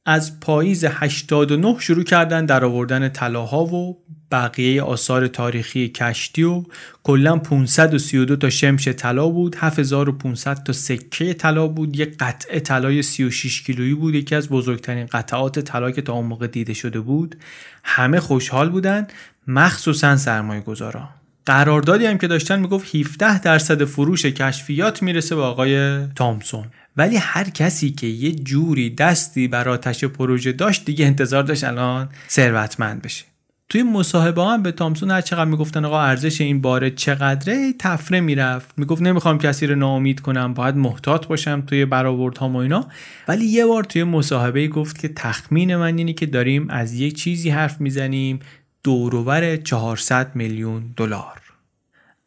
[0.05, 3.97] از پاییز 89 شروع کردن در آوردن طلاها و
[4.31, 6.63] بقیه آثار تاریخی کشتی و
[7.03, 13.61] کلا 532 تا شمش طلا بود 7500 تا سکه طلا بود یک قطعه طلای 36
[13.61, 17.35] کیلویی بود یکی از بزرگترین قطعات طلا که تا اون موقع دیده شده بود.
[17.83, 19.07] همه خوشحال بودن
[19.47, 21.09] مخصوصا سرمایه گذارا
[21.45, 26.65] قراردادی هم که داشتن می‌گفت 17 درصد فروش کشفیات می‌رسه به آقای تامسون.
[26.97, 32.09] ولی هر کسی که یه جوری دستی بر آتش پروژه داشت دیگه انتظار داشت الان
[32.29, 33.25] ثروتمند بشه.
[33.69, 38.73] توی مصاحبه هم به تامسون هر چقدر می‌گفتن آقا ارزش این باره چقدره؟ تفره می‌رفت.
[38.77, 42.87] می‌گفت نمی‌خوام کسی رو ناامید کنم باید محتاط باشم توی برآوردهام و اینا.
[43.27, 47.49] ولی یه بار توی مصاحبه گفت که تخمین من اینه که داریم از یک چیزی
[47.49, 48.39] حرف می‌زنیم
[48.83, 51.46] دوروبر 400 میلیون دلار.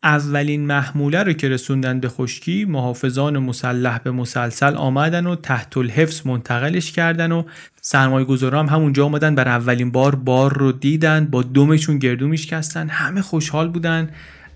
[0.05, 6.27] اولین محموله رو که رسوندن به خشکی محافظان مسلح به مسلسل آمدن و تحت الحفظ
[6.27, 7.43] منتقلش کردن و
[7.81, 13.23] سرمایه گذارام همونجا آمدن بر اولین بار بار رو دیدن با دومشون گردو میشکستن همه
[13.23, 14.11] خوشحال بودن.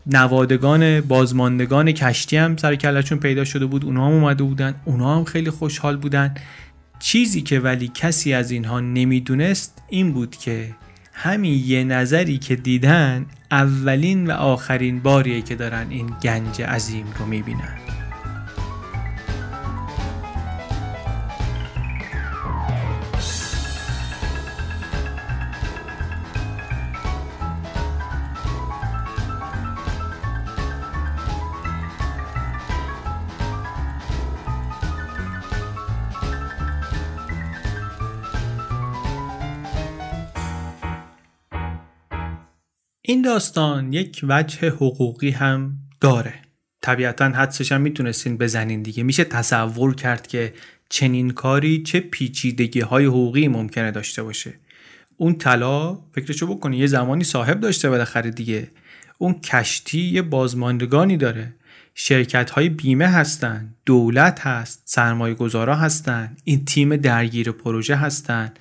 [0.07, 5.25] نوادگان بازماندگان کشتی هم سر کلشون پیدا شده بود اونها هم اومده بودن اونها هم
[5.25, 6.35] خیلی خوشحال بودن.
[6.99, 10.75] چیزی که ولی کسی از اینها نمی‌دونست این بود که
[11.15, 17.27] همین یه نظری که دیدن اولین و آخرین باریه که دارن این گنج عظیم رو
[17.27, 17.94] می‌بینن.
[43.15, 46.35] این داستان یک وجه حقوقی هم داره.
[46.81, 49.03] طبیعتا حدسش هم می‌تونستین بزنین دیگه.
[49.03, 50.55] میشه تصور کرد که
[50.89, 54.55] چنین کاری چه پیچیدگی های حقوقی ممکنه داشته باشه.
[55.17, 58.69] اون طلا فکرشو بکنی یه زمانی صاحب داشته بالاخره دیگه.
[59.19, 61.55] اون کشتی یه بازماندگانی داره.
[61.95, 68.53] شرکت های بیمه هستن دولت هست سرمایه گذارا هستن این تیم درگیر پروژه هستن.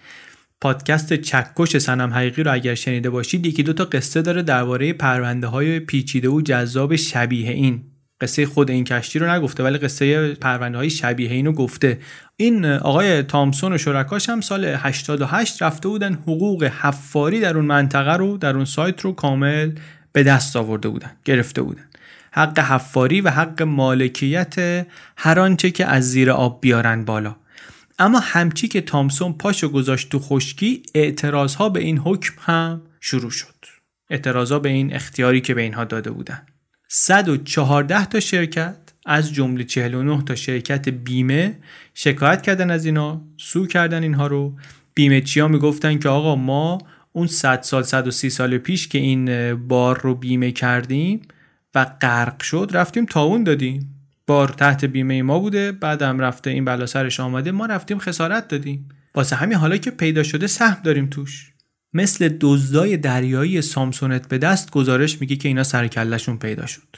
[0.63, 5.47] پادکست چکش سنم حقیقی رو اگر شنیده باشید یکی دو تا قصه داره درباره پرونده
[5.47, 7.84] های پیچیده و جذاب شبیه این.
[8.21, 11.99] قصه خود این کشتی رو نگفته ولی قصه پرونده های شبیه این رو گفته.
[12.38, 18.13] این آقای تامسون و شرکاش هم سال 88 رفته بودن حقوق حفاری در اون منطقه
[18.13, 19.71] رو در اون سایت رو کامل
[20.12, 21.86] به دست آورده بودن گرفته بودن.
[22.32, 24.86] حق حفاری و حق مالکیت
[25.17, 27.36] هر آنچه که از زیر آب بیارن بالا.
[28.04, 33.32] اما همچی که تامسون پاشو گذاشت تو خشکی اعتراض ها به این حکم هم شروع
[33.32, 33.66] شد.
[34.10, 36.46] اعتراض به این اختیاری که به اینها داده بودن.
[36.88, 41.60] 114 تا شرکت از جمله 49 تا شرکت بیمه
[41.94, 44.56] شکایت کردن از اینا سو کردن اینها رو.
[44.94, 46.78] بیمه چیا می‌گفتن که آقا ما
[47.12, 51.22] اون 100 سال 130 سال پیش که این بار رو بیمه کردیم
[51.76, 53.93] و غرق شد رفتیم تاون دادیم.
[54.28, 58.90] بار تحت بیمه ما بوده بعدم رفته این بلا سرش آمده ما رفتیم خسارت دادیم.
[59.16, 61.54] واسه همین حالا که پیدا شده سهم داریم توش.
[61.94, 66.98] مثل دزدای دریایی سامسونت به دست گزارش میگه که اینا سرکلشون پیدا شد.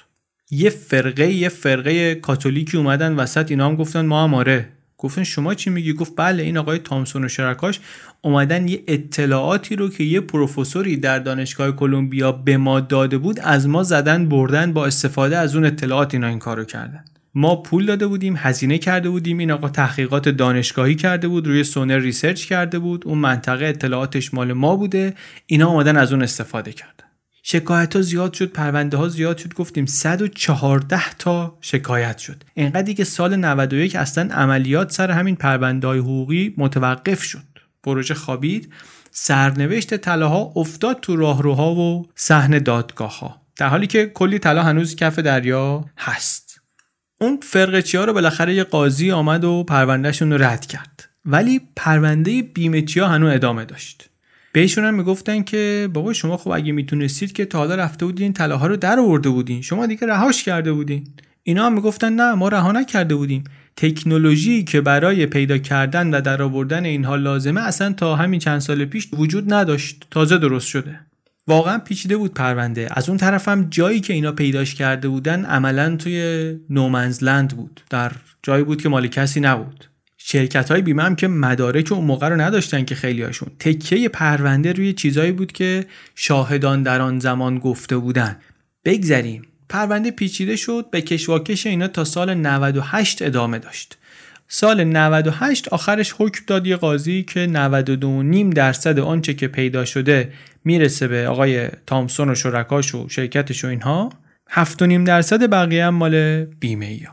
[0.51, 4.69] یه فرقه یه فرقه کاتولیکی اومدن وسط اینا هم گفتن ما هم آره.
[4.97, 7.79] گفتن شما چی میگی؟ گفت بله این آقای تامسون و شرکاش
[8.21, 13.67] اومدن یه اطلاعاتی رو که یه پروفسوری در دانشگاه کلمبیا به ما داده بود از
[13.67, 17.05] ما زدن بردن با استفاده از اون اطلاعات اینا این کارو کردن.
[17.35, 21.99] ما پول داده بودیم هزینه کرده بودیم این آقا تحقیقات دانشگاهی کرده بود روی سونر
[21.99, 25.13] research کرده بود اون منطقه اطلاعاتش مال ما بوده
[25.45, 27.05] اینا آمدن از اون استفاده کردن
[27.47, 32.43] شکایت ها زیاد شد پرونده ها زیاد شد گفتیم 114 تا شکایت شد.
[32.53, 37.39] اینقدری که سال 91 اصلا عملیات سر همین پرونده های حقوقی متوقف شد.
[37.83, 38.73] پروژه خوابید
[39.11, 44.95] سرنوشت طلاها افتاد تو راهروها و صحن دادگاه ها در حالی که کلی طلا هنوز
[44.95, 46.44] کف دریا هست.
[47.21, 51.09] اون فرقچی ها رو بالاخره یه قاضی آمد و پروندهشون رو رد کرد.
[51.25, 54.09] ولی پرونده بیمچی ها هنوز ادامه داشت.
[54.53, 58.67] بهشون هم می‌گفتن که بابا شما خب اگه می‌تونستید که تا حالا رفته بودین طلاها
[58.67, 59.61] رو در آورده بودین.
[59.61, 61.07] شما دیگه رهاش کرده بودین.
[61.43, 63.43] اینا هم می‌گفتن نه ما رها نکرده بودیم.
[63.75, 68.85] تکنولوژی که برای پیدا کردن و در آوردن اینها لازمه اصلا تا همین چند سال
[68.85, 70.07] پیش وجود نداشت.
[70.11, 70.99] تازه درست شده.
[71.47, 72.87] واقعا پیچیده بود پرونده.
[72.91, 77.81] از اون طرف هم جایی که اینا پیداش کرده بودن عملا توی نومنزلند بود.
[77.89, 78.11] در
[78.43, 79.85] جایی بود که مال کسی نبود.
[80.17, 84.73] شرکت های بیمه هم که مدارک اون موقع رو نداشتن که خیلی هاشون تکیه پرونده
[84.73, 88.35] روی چیزایی بود که شاهدان در آن زمان گفته بودن.
[88.85, 89.41] بگذریم.
[89.69, 93.97] پرونده پیچیده شد به کشواکش اینا تا سال 98 ادامه داشت.
[94.47, 97.47] سال 98 آخرش حکم داد یه قاضی که
[98.51, 100.31] 92.5 درصد آنچه که پیدا شده
[100.65, 104.09] می‌رسه به آقای تامسون و شرکاش و شرکتش و اینها
[104.49, 107.07] 7.5 درصد بقیه هم مال بیمه ای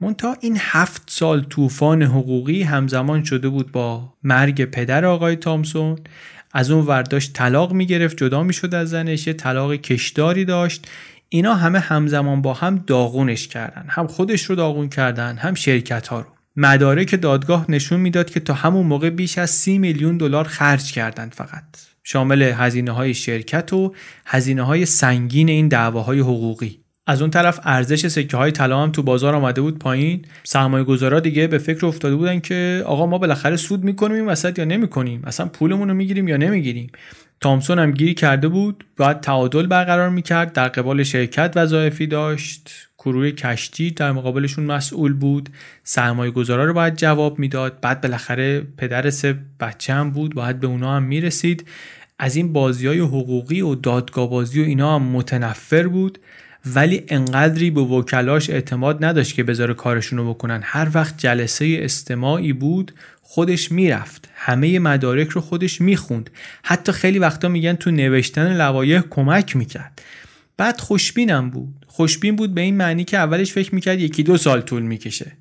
[0.00, 5.98] منتها این هفت سال طوفان حقوقی همزمان شده بود با مرگ پدر آقای تامسون.
[6.52, 10.86] از اون ورداشت طلاق می‌گرفت جدا می‌شد از زنش یه طلاق کشداری داشت.
[11.28, 16.20] اینا همه همزمان با هم داغونش کردن هم خودش رو داغون کردن هم شرکت ها
[16.20, 16.37] رو.
[16.60, 21.34] مدارک دادگاه نشون می‌داد که تا همون موقع بیش از سی میلیون دلار خرج کردند
[21.34, 21.64] فقط.
[22.04, 23.94] شامل هزینه های شرکت و
[24.26, 26.80] هزینه های سنگین این دعواهای حقوقی.
[27.06, 30.24] از اون طرف ارزش سکه های طلا هم تو بازار آمده بود پایین.
[30.44, 34.58] سرمایه گذارا دیگه به فکر افتاده بودن که آقا ما بالاخره سود می‌کنیم این وسط
[34.58, 36.90] یا نمی‌کنیم؟ اصلا پولمون رو می‌گیریم یا نمی‌گیریم؟
[37.40, 38.84] تامسون هم گیری کرده بود.
[38.96, 40.52] باید تعادل برقرار می‌کرد.
[40.52, 42.87] در قبال شرکت وظایفی داشت.
[42.98, 45.48] کروی کشتی در مقابلشون مسئول بود.
[45.84, 47.80] سرمایه گذارا رو باید جواب می‌داد.
[47.80, 50.34] بعد بالاخره پدر سه بچه هم بود.
[50.34, 51.68] باید به اونا هم می‌رسید.
[52.18, 56.18] از این بازی های حقوقی و دادگاه بازی و اینا هم متنفر بود.
[56.74, 60.60] ولی انقدری به وکلاش اعتماد نداشت که بذاره کارشونو بکنن.
[60.64, 64.28] هر وقت جلسه استماعی بود خودش می‌رفت.
[64.34, 66.30] همه مدارک رو خودش می‌خوند.
[66.62, 70.02] حتی خیلی وقتا میگن تو نوشتن لوایح کمک می‌کرد.
[70.58, 71.86] بعد خوشبینم بود.
[71.86, 75.32] خوشبین بود به این معنی که اولش فکر می‌کرد یکی دو سال طول می‌کشه.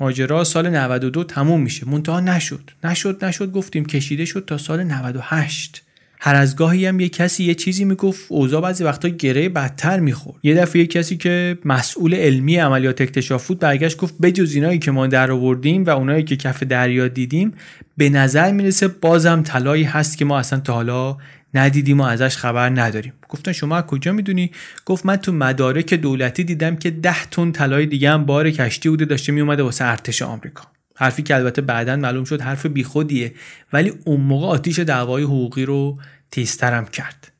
[0.00, 1.88] ماجرا سال 92 تموم میشه.
[1.88, 2.70] منتها نشد.
[2.84, 5.82] نشد نشد گفتیم کشیده شد تا سال 98
[6.20, 10.38] هر از گاهی هم یه کسی یه چیزی می‌گفت اوضاع بعضی وقتا گره بدتر می‌خورد.
[10.42, 14.90] یه دفعه یه کسی که مسئول علمی عملیات اکتشاف بود برگشت گفت بجز اینایی که
[14.90, 17.52] ما در آوردیم و اونایی که کف دریا دیدیم
[17.96, 21.16] به نظر می‌رسه بازم طلایی هست که ما اصلا تا حالا
[21.54, 23.12] ندیدیم و ازش خبر نداریم.
[23.28, 24.50] گفتن شما از کجا می‌دونی؟
[24.84, 29.04] گفت من تو مدارک دولتی دیدم که ده تن طلای دیگه هم بار کشتی بوده
[29.04, 30.64] داشته میومده واسه ارتش آمریکا.
[30.96, 33.34] حرفی که البته بعدا معلوم شد حرف بیخودیه
[33.72, 35.98] ولی اون موقع آتیش دعوای حقوقی رو
[36.30, 37.32] تیزترم کرد.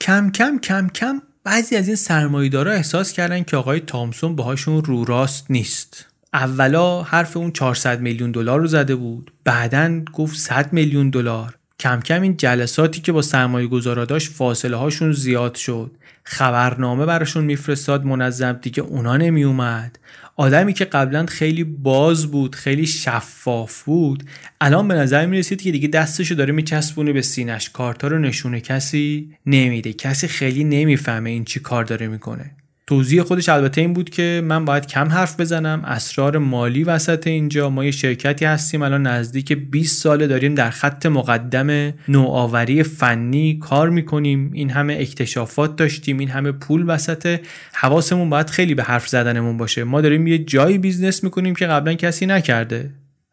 [0.00, 5.04] کم کم کم کم بعضی از این سرمایه‌دارا احساس کردن که آقای تامسون باهاشون رو
[5.04, 6.06] راست نیست.
[6.34, 11.59] اولا حرف اون 400 میلیون دلار رو زده بود بعدا گفت 100 میلیون دلار.
[11.80, 15.90] کم کم این جلساتی که با سرمایه گذارا داشت فاصله هاشون زیاد شد.
[16.24, 19.98] خبرنامه براشون میفرستاد منظم دیگه اونا نمی اومد
[20.36, 24.24] آدمی که قبلا خیلی باز بود خیلی شفاف بود
[24.60, 28.60] الان به نظر می رسید که دیگه دستشو داره میچسبونه به سینش کارتا رو نشونه
[28.60, 29.92] کسی نمیده.
[29.92, 32.50] کسی خیلی نمی‌فهمه این چی کار داره می‌کنه.
[32.90, 35.82] توضیح خودش البته این بود که من باید کم حرف بزنم.
[35.84, 37.70] اسرار مالی وسط اینجا.
[37.70, 43.90] ما یه شرکتی هستیم الان نزدیک 20 ساله داریم در خط مقدم نوآوری فنی کار
[43.90, 44.50] می‌کنیم.
[44.52, 46.18] این همه اکتشافات داشتیم.
[46.18, 47.40] این همه پول وسط
[47.72, 49.84] حواسمون باید خیلی به حرف زدنمون باشه.
[49.84, 52.90] ما داریم یه جایی business می‌کنیم که قبلا کسی نکرده.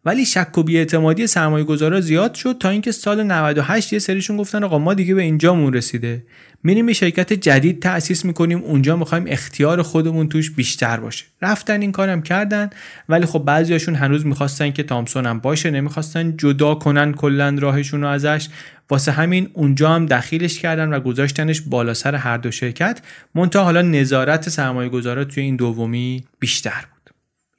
[0.07, 4.63] ولی شک و بیاعتمادی سرمایه گذارا زیاد شد تا اینکه سال 98 یه سریشون گفتن
[4.63, 6.23] آقا ما دیگه به اینجامون رسیده.
[6.63, 11.25] میریم یه شرکت جدید تأسیس می‌کنیم اونجا می‌خوایم اختیار خودمون توش بیشتر باشه.
[11.41, 12.69] رفتن این کارم کردن
[13.09, 18.07] ولی خب بعضیاشون هنوز می‌خواستن که تامسون هم باشه نمی‌خواستن جدا کنن کلا راهشون رو
[18.07, 18.47] ازش.
[18.89, 23.01] واسه همین اونجا هم دخیلش کردن و گذاشتنش بالا سر هر دو شرکت.
[23.35, 26.96] منتها حالا نظارت سرمایه گذارا توی این دومی بیشتر بود.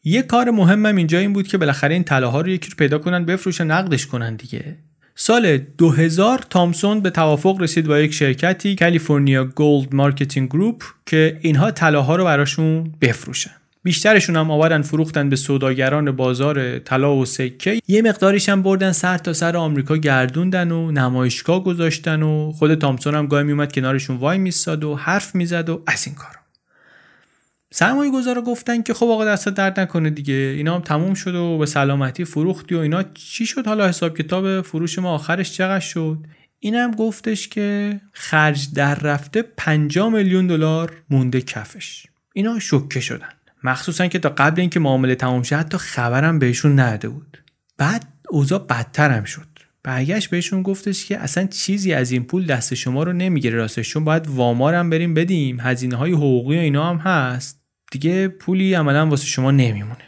[0.08, 3.24] یه کار مهمم اینجا این بود که بالاخره این طلاها رو یکی رو پیدا کنن
[3.24, 4.76] بفروشن نقدش کنن دیگه.
[5.14, 11.70] سال 2000 تامسون به توافق رسید با یک شرکتی California Gold Marketing Group که اینها
[11.70, 13.50] طلاها رو براشون بفروشن.
[13.82, 17.80] بیشترشون هم آوردن فروختن به سوداگران بازار طلا و سکه.
[17.88, 23.14] یه مقداریش هم بردن سر تا سر آمریکا گردوندن و نمایشگاه گذاشتن و خود تامسون
[23.14, 26.47] هم گاهی میومد کنارشون وای میستاد و حرف می‌زد و از این کارا.
[27.70, 30.34] سرمایه گذارا گفتن که خب آقا دست درد نکنه دیگه.
[30.34, 33.02] اینا هم تموم شد و به سلامتی فروختی و اینا.
[33.02, 36.18] چی شد حالا حساب کتاب فروش ما آخرش چقدر شد؟
[36.58, 42.06] اینم گفتش که خرج در رفته 5 میلیون دلار مونده کفش.
[42.32, 43.28] اینا شوکه شدن.
[43.64, 47.38] مخصوصا که تا قبل اینکه معامله تمام شه حتی خبرم بهشون نده بود.
[47.78, 49.57] بعد اوضاع بدتر هم شد.
[49.88, 54.04] برگشت بهشون گفتش که اصلا چیزی از این پول دست شما رو نمی‌گیره راستش چون
[54.04, 57.60] باید وامارم بریم بدیم هزینه های حقوقی و اینا هم هست.
[57.92, 60.04] دیگه پولی عملا واسه شما نمیمونه.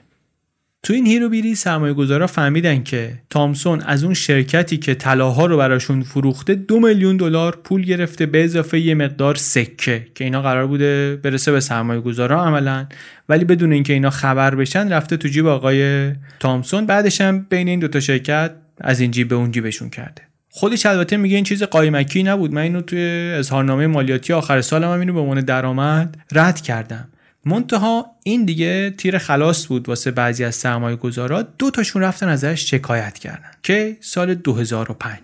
[0.83, 5.57] تو این هیرو بیری سرمایه گذارا فهمیدن که تامسون از اون شرکتی که طلاها رو
[5.57, 10.67] براشون فروخته دو میلیون دلار پول گرفته به اضافه یه مقدار سکه که اینا قرار
[10.67, 12.87] بوده برسه به سرمایه گذارا عملا.
[13.29, 16.87] ولی بدون اینکه اینا خبر بشن رفته تو جیب آقای تامسون.
[16.87, 20.23] بعدش هم بین این دوتا شرکت از این جیب به اون جیبشون کرده.
[20.51, 22.53] خودش البته میگه این چیز قایمکی نبود.
[22.53, 27.09] من اینو توی اظهارنامه مالیاتی آخر سالم هم اینو به عنوان درآمد رد کردم.
[27.45, 31.43] منتها این دیگه تیر خلاص بود واسه بعضی از سرمایه گذارا.
[31.43, 35.19] دو تاشون رفتن ازش شکایت کردن که سال 2005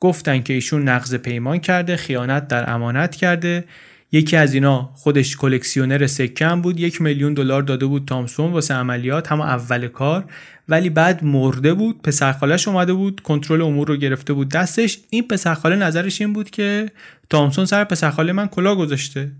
[0.00, 3.64] گفتن که ایشون نقض پیمان کرده خیانت در امانت کرده.
[4.12, 9.32] یکی از اینا خودش کلکسیونر سکه بود یک میلیون دلار داده بود تامسون واسه عملیات
[9.32, 10.24] هم اول کار.
[10.68, 14.48] ولی بعد مرده بود پسرخالش اومده بود کنترل امور رو گرفته بود.
[14.48, 16.90] دستش این پسرخاله نظرش این بود که
[17.30, 19.32] تامسون سر پسرخاله من کلا گذاشته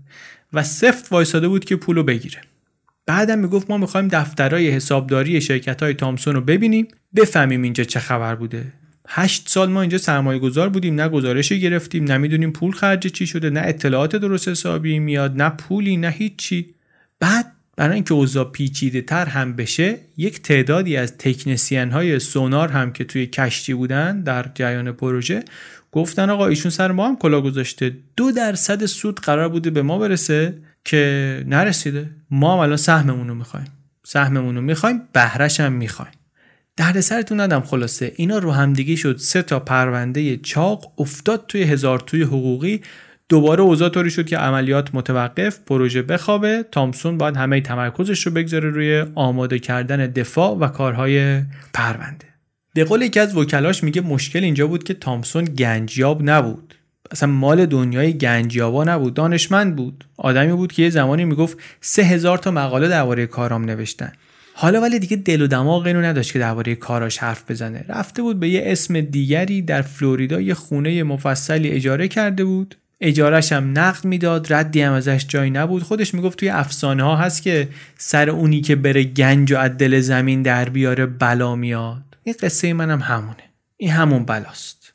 [0.53, 2.41] و سفت وایساده بود که پولو بگیره.
[3.05, 8.35] بعدم می‌گفت ما می‌خوایم دفترهای حسابداری شرکت های تامسون رو ببینیم بفهمیم اینجا چه خبر
[8.35, 8.73] بوده.
[9.11, 13.49] هشت سال ما اینجا سرمایه گذار بودیم نه گزارشی گرفتیم نمی‌دونیم پول خرج چی شده
[13.49, 16.73] نه اطلاعات درست حسابی میاد نه پولی نه هیچی.
[17.19, 22.93] بعد برای اینکه اوضاع پیچیده تر هم بشه یک تعدادی از تکنسین های سونار هم
[22.93, 25.43] که توی کشتی بودن در جریان پروژه
[25.91, 27.97] گفتن آقا ایشون سر ما هم کلا گذاشته.
[28.17, 32.09] دو درصد سود قرار بوده به ما برسه که نرسیده.
[32.31, 33.67] ما هم الان سهممون رو می‌خوایم.
[34.03, 36.11] سهممون رو می‌خوایم بهرش هم می‌خوایم.
[36.79, 38.11] درد سرتون ندم خلاصه.
[38.15, 42.81] اینا رو همدیگه شد سه تا پرونده چاق افتاد توی هزار توی حقوقی.
[43.29, 46.65] دوباره اوضاع طوری شد که عملیات متوقف پروژه بخوابه.
[46.71, 51.41] تامسون باید همه تمرکزش رو بگذاره روی آماده کردن دفاع و کارهای
[51.73, 52.25] پرونده.
[52.73, 56.75] به قول یکی از وکلاش میگه مشکل اینجا بود که تامسون گنجیاب نبود.
[57.11, 59.13] اصلا مال دنیای گنجیابا نبود.
[59.13, 60.05] دانشمند بود.
[60.17, 64.11] آدمی بود که یه زمانی می‌گفت سه هزار تا مقاله درباره کارام نوشتن.
[64.61, 67.85] حالا ولی دیگه دل و دماغ اینو نداشت که درباره کاراش حرف بزنه.
[67.89, 72.75] رفته بود به یه اسم دیگری در فلوریدا یه خونه مفصلی اجاره کرده بود.
[73.01, 75.83] اجارش هم نقد می‌داد ردی هم ازش جایی نبود.
[75.83, 80.41] خودش می‌گفت توی افسانه ها هست که سر اونی که بره گنج و از زمین
[80.41, 82.03] در بیاره بلا میاد.
[82.23, 83.43] این قصه منم همونه.
[83.77, 84.93] این همون بلاست.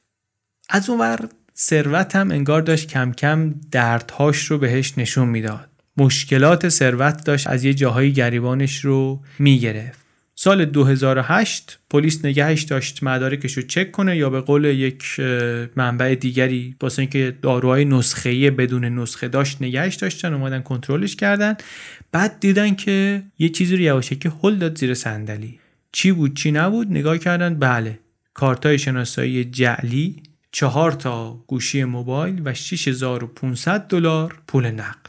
[0.68, 1.18] از اون ور
[1.57, 5.68] ثروت هم انگار داشت کم کم دردهاش رو بهش نشون می‌داد.
[5.96, 10.04] مشکلات ثروت داشت از یه جاهای گریبانش رو می‌گرفت.
[10.37, 15.20] سال 2008 پلیس نگهش داشت مدارکش رو چک کنه یا به قول یک
[15.76, 21.57] منبع دیگری واسه اینکه داروهای نسخه‌ای بدون نسخه داشت نگهش داشتن اومدن کنترلش کردن.
[22.12, 25.59] بعد دیدن که یه چیزی رو یواشکی هل داد زیر صندلی.
[25.92, 27.98] چی بود چی نبود؟ نگاه کردن بله
[28.35, 35.04] کارتای شناسایی جعلی چهار تا گوشی موبایل و 6500 دلار پول نقد.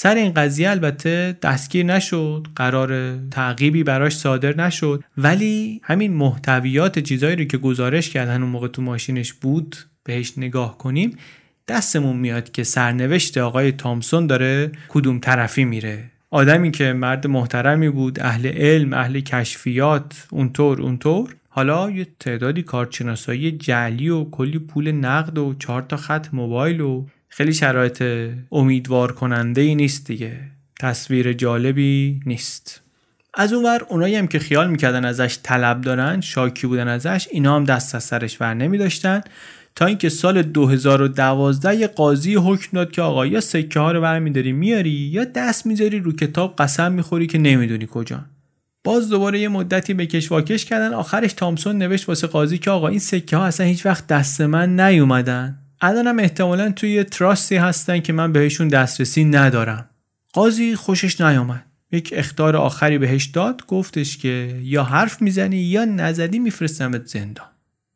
[0.00, 5.04] سر این قضیه البته دستگیر نشد قرار تعقیبی براش صادر نشد.
[5.16, 10.78] ولی همین محتویات چیزایی رو که گزارش کردن اون موقع تو ماشینش بود بهش نگاه
[10.78, 11.16] کنیم
[11.68, 16.04] دستمون میاد که سرنوشت آقای تامسون داره کدوم طرفی میره.
[16.30, 21.34] آدمی که مرد محترمی بود اهل علم اهل کشفیات اونطور اونطور.
[21.48, 27.06] حالا یه تعدادی کارتشناسایی جعلی و کلی پول نقد و چهار تا خط موبایل و
[27.28, 28.04] خیلی شرایط
[28.52, 30.40] امیدوار کننده ای نیست دیگه.
[30.80, 32.80] تصویر جالبی نیست.
[33.34, 37.56] از اون ور اونایی هم که خیال می‌کردن ازش طلب دارن شاکی بودن ازش اینا
[37.56, 39.20] هم دست از سرش ور نمی داشتن
[39.74, 44.52] تا اینکه سال 2012 یه قاضی حکم داد که آقا یا سکه ها رو برمیداری
[44.52, 48.24] میاری یا دست می‌ذاری رو کتاب قسم می‌خوری که نمی‌دونی کجا.
[48.84, 50.94] باز دوباره یه مدتی به کشواکش کردن.
[50.94, 54.80] آخرش تامسون نوشت واسه قاضی که آقا این سکه ها اصلا هیچ وقت دست من
[54.80, 55.57] نیومدن.
[55.80, 59.90] الانم احتمالا توی تراستی هستن که من بهشون دسترسی ندارم.
[60.32, 61.64] قاضی خوشش نیامد.
[61.92, 67.46] یک اختار آخری بهش داد گفتش که یا حرف می‌زنی یا نزدی میفرستمت زندان.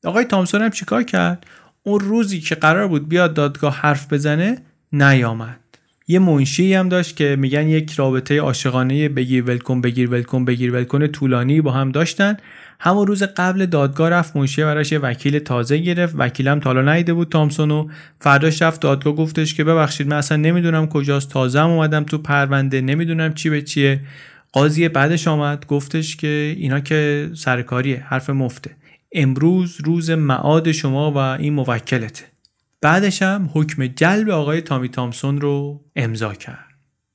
[0.04, 1.46] آقای تامسون هم چیکار کرد؟
[1.82, 4.58] اون روزی که قرار بود بیاد دادگاه حرف بزنه
[4.92, 5.60] نیامد.
[6.12, 11.06] یه منشی هم داشت که میگن یک رابطه عاشقانه بگیر ولکن بگیر ولکن بگیر ولکن
[11.06, 12.36] طولانی با هم داشتن.
[12.80, 16.14] همون روز قبل دادگاه رفت منشی براش یه وکیل تازه گرفت.
[16.18, 17.88] وکیلم تالا نیده بود تامسون و
[18.20, 22.80] فرداش رفت دادگاه گفتش که ببخشید من اصلا نمی‌دونم کجاست تازه هم اومدم تو پرونده
[22.80, 24.00] نمی‌دونم چی به چیه.
[24.52, 28.70] قاضی بعدش آمد گفتش که اینا که سرکاریه حرف مفته.
[29.12, 32.31] امروز روز معاد شما و این موکلته.
[32.82, 36.66] بعدش هم حکم جلب آقای تامی تامسون رو امضا کرد.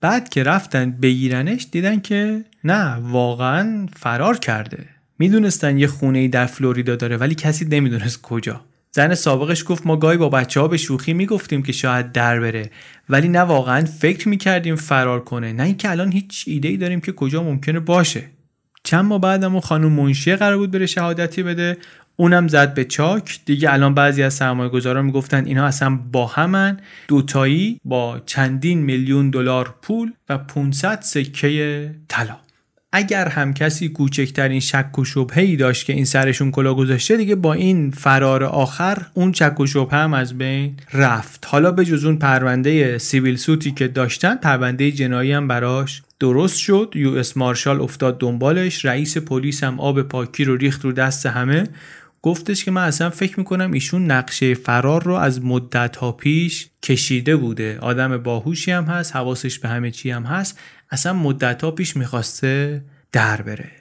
[0.01, 4.85] بعد که رفتن بگیرنش دیدن که نه واقعا فرار کرده.
[5.19, 8.61] می‌دونستن یه خونه در فلوریدا داره ولی کسی نمی‌دونست کجا.
[8.91, 12.69] زن سابقش گفت ما گاهی با بچه ها به شوخی می‌گفتیم که شاید در بره
[13.09, 15.53] ولی نه واقعا فکر می‌کردیم فرار کنه.
[15.53, 18.23] نه اینکه الان هیچ ایده ای داریم که کجا ممکنه باشه.
[18.83, 21.77] چند ماه بعدم اون خانم منشیه قرار بود بره شهادتی بده.
[22.19, 23.39] اونم زد به چاک.
[23.45, 26.79] دیگه الان بعضی از سرمایه گذاران می‌گفتن اینا اصلا با همن.
[27.07, 32.37] دوتایی با چندین میلیون دلار پول و 500 سکه طلا.
[32.91, 37.53] اگر هم کسی کوچکترین شک و شبهه داشت که این سرشون کلا گذاشته دیگه با
[37.53, 41.47] این فرار آخر اون شک و شبهه هم از بین رفت.
[41.47, 46.57] حالا به جز اون پرونده civil suit ی که داشتن پرونده جنایی هم براش درست
[46.57, 46.93] شد.
[46.95, 48.85] US Marshal افتاد دنبالش.
[48.85, 51.67] رئیس پلیس هم آب پاکی رو ریخت رو دست همه.
[52.27, 57.35] گفتش که من اصلا فکر می‌کنم ایشون نقشه فرار رو از مدت ها پیش کشیده
[57.35, 57.79] بوده.
[57.79, 60.59] آدم باهوشی هم هست حواسش به همه چی هم هست.
[60.91, 63.71] اصلا مدت ها پیش می‌خواسته در بره.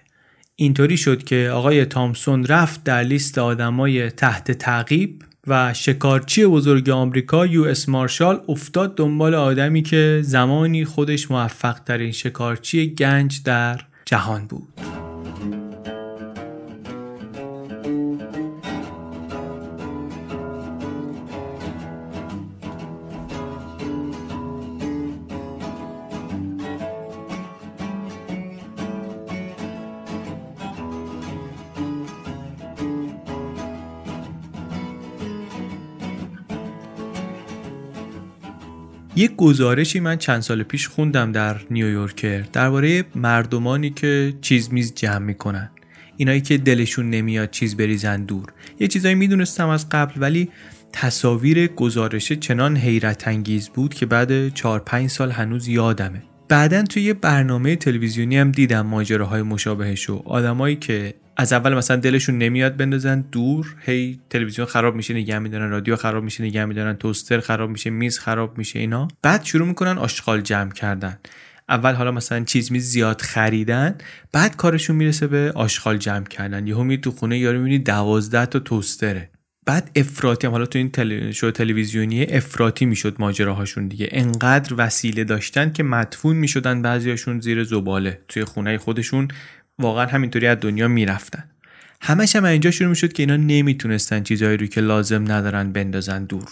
[0.57, 7.47] اینطوری شد که آقای تامسون رفت در لیست آدمای تحت تعقیب و شکارچی بزرگ آمریکا
[7.47, 14.47] یو اس مارشال افتاد دنبال آدمی که زمانی خودش موفق ترین شکارچی گنج در جهان
[14.47, 15.06] بود.
[39.19, 45.19] یک گزارشی من چند سال پیش خوندم در نیویورکر درباره مردمانی که چیز میز جمع
[45.19, 45.71] می‌کنن.
[46.17, 48.53] اینایی که دلشون نمیاد چیز بریزن دور.
[48.81, 50.49] یه چیزایی می‌دونستم از قبل ولی
[50.93, 56.23] تصاویر گزارشه چنان حیرت انگیز بود که بعد 4 5 سال هنوز یادمه.
[56.49, 62.39] بعدا توی یه برنامه تلویزیونی هم دیدم ماجراهای مشابهشو آدمایی که از اول مثلا دلشون
[62.39, 67.41] نمیاد بندازن دور هی تلویزیون خراب میشه نگه میدارن رادیو خراب میشه نگه میدارن توستر
[67.41, 69.09] خراب میشه میز خراب میشه اینا.
[69.23, 71.19] بعد شروع می‌کنن آشغال جمع کردن.
[71.69, 73.95] اول حالا مثلا چیز میز زیاد خریدن
[74.33, 76.67] بعد کارشون می‌رسه به آشغال جمع کردن.
[76.67, 79.31] یهو می تو خونه یارو می‌بینی دوازده تا توستره.
[79.67, 81.31] بعد افراطی هم حالا تو این تل...
[81.31, 84.09] شو تلویزیونی افراطی می‌شد ماجراهاشون دیگه.
[84.11, 88.21] انقدر وسیله داشتن که مدفون می‌شدن بعضیاشون زیر زباله.
[88.29, 89.29] توی خونه خودشون
[89.79, 91.45] واقعا همینطوری از دنیا می‌رفتن.
[92.01, 96.49] همش هم اینجا شروع می‌شد که اینا نمی‌تونستن چیزهایی رو که لازم ندارن بندازن دور.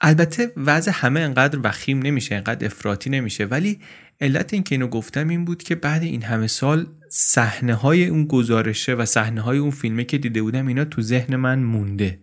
[0.00, 3.44] البته وضع همه انقدر وخیم نمیشه انقدر افراطی نمیشه.
[3.44, 3.78] ولی
[4.20, 8.24] علت این که اینو گفتم این بود که بعد این همه سال صحنه های اون
[8.24, 12.18] گزارشه و صحنه های اون فیلمه که دیده بودم اینا تو ذهن من مونده.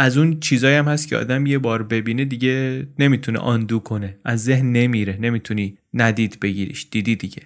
[0.00, 4.16] از اون چیزایی هم هست که آدم یه بار ببینه دیگه نمی‌تونه آندو کنه.
[4.24, 7.42] از ذهن نمیره نمی‌تونی ندید بگیریش دیدی دیگه.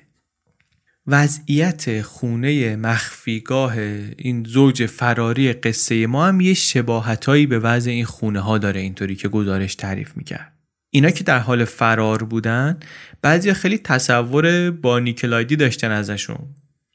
[1.07, 3.78] وضعیت خونه مخفیگاه
[4.18, 9.16] این زوج فراری قصه ما هم یه شباهتایی به وضع این خونه ها داره اینطوری
[9.16, 10.52] که گزارش تعریف می‌کرد.
[10.90, 12.78] اینا که در حال فرار بودن
[13.22, 16.38] بعضی خیلی تصور با نیکلایدی داشتن ازشون.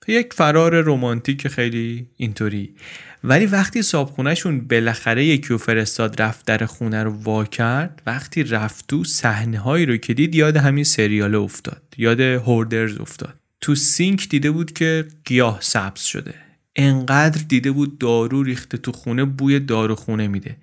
[0.07, 2.75] یک فرار رمانتیک خیلی اینطوری.
[3.23, 8.87] ولی وقتی صابخونهشون بالاخره یکی و فرستاد رفت در خونه رو وا کرد وقتی رفت
[8.87, 13.35] تو صحنه هایی رو که دید یاد همین سریال افتاد یاد هوردرز افتاد.
[13.61, 16.33] تو سینک دیده بود که گیاه سبز شده.
[16.75, 20.57] انقدر دیده بود دارو ریخته تو خونه بوی دارو خونه میده.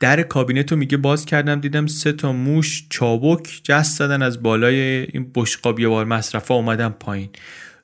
[0.00, 4.76] در کابینت رو میگه باز کردم دیدم سه تا موش چابک جست زدن از بالای
[4.80, 7.28] این بشقاب یه بار مصرفه اومدن پایین.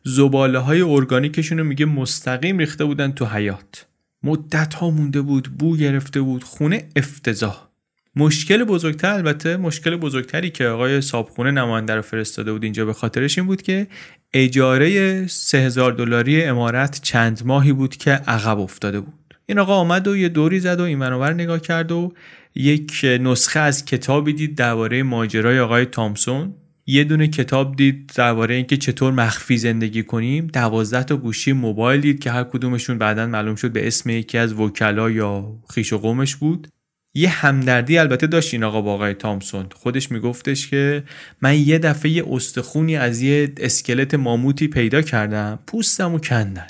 [0.04, 3.86] زباله های ارگانیکشون رو میگه مستقیم ریخته بودن تو حیات
[4.24, 7.68] مدت ها مونده بود بو گرفته بود خونه افتضاح.
[8.16, 13.38] مشکل بزرگتر البته مشکل بزرگتری که آقای صابخونه نماینده رو فرستاده بود اینجا به خاطرش
[13.38, 13.86] این بود که
[14.32, 19.14] اجاره 3000 دلاری امارت چند ماهی بود که عقب افتاده بود.
[19.46, 22.12] این آقا آمد و یه دوری زد و این منور نگاه کرد و
[22.54, 26.54] یک نسخه از کتابی دید درباره ماجرای آقای تامسون.
[26.86, 30.46] یه دونه کتاب دید درباره اینکه چطور مخفی زندگی کنیم.
[30.46, 34.52] دوازده تا گوشی موبایل دید که هر کدومشون بعدا معلوم شد به اسم یکی از
[34.52, 36.68] وکلا یا خیش و قومش بود.
[37.14, 39.66] یه همدردی البته داشت این آقا با آقای تامسون.
[39.74, 41.04] خودش میگفتش که
[41.42, 45.58] من یه دفعه یه استخونی از یه اسکلت ماموتی پیدا کردم.
[45.66, 46.66] پوستم و کندن.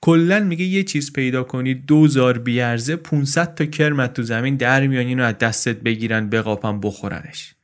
[0.00, 5.06] کلا میگه یه چیز پیدا کنی دوزار بیارزه 500 تا کرمت تو زمین در میان
[5.06, 7.54] اینو از دستت بگیرن بقاپن بخورنش.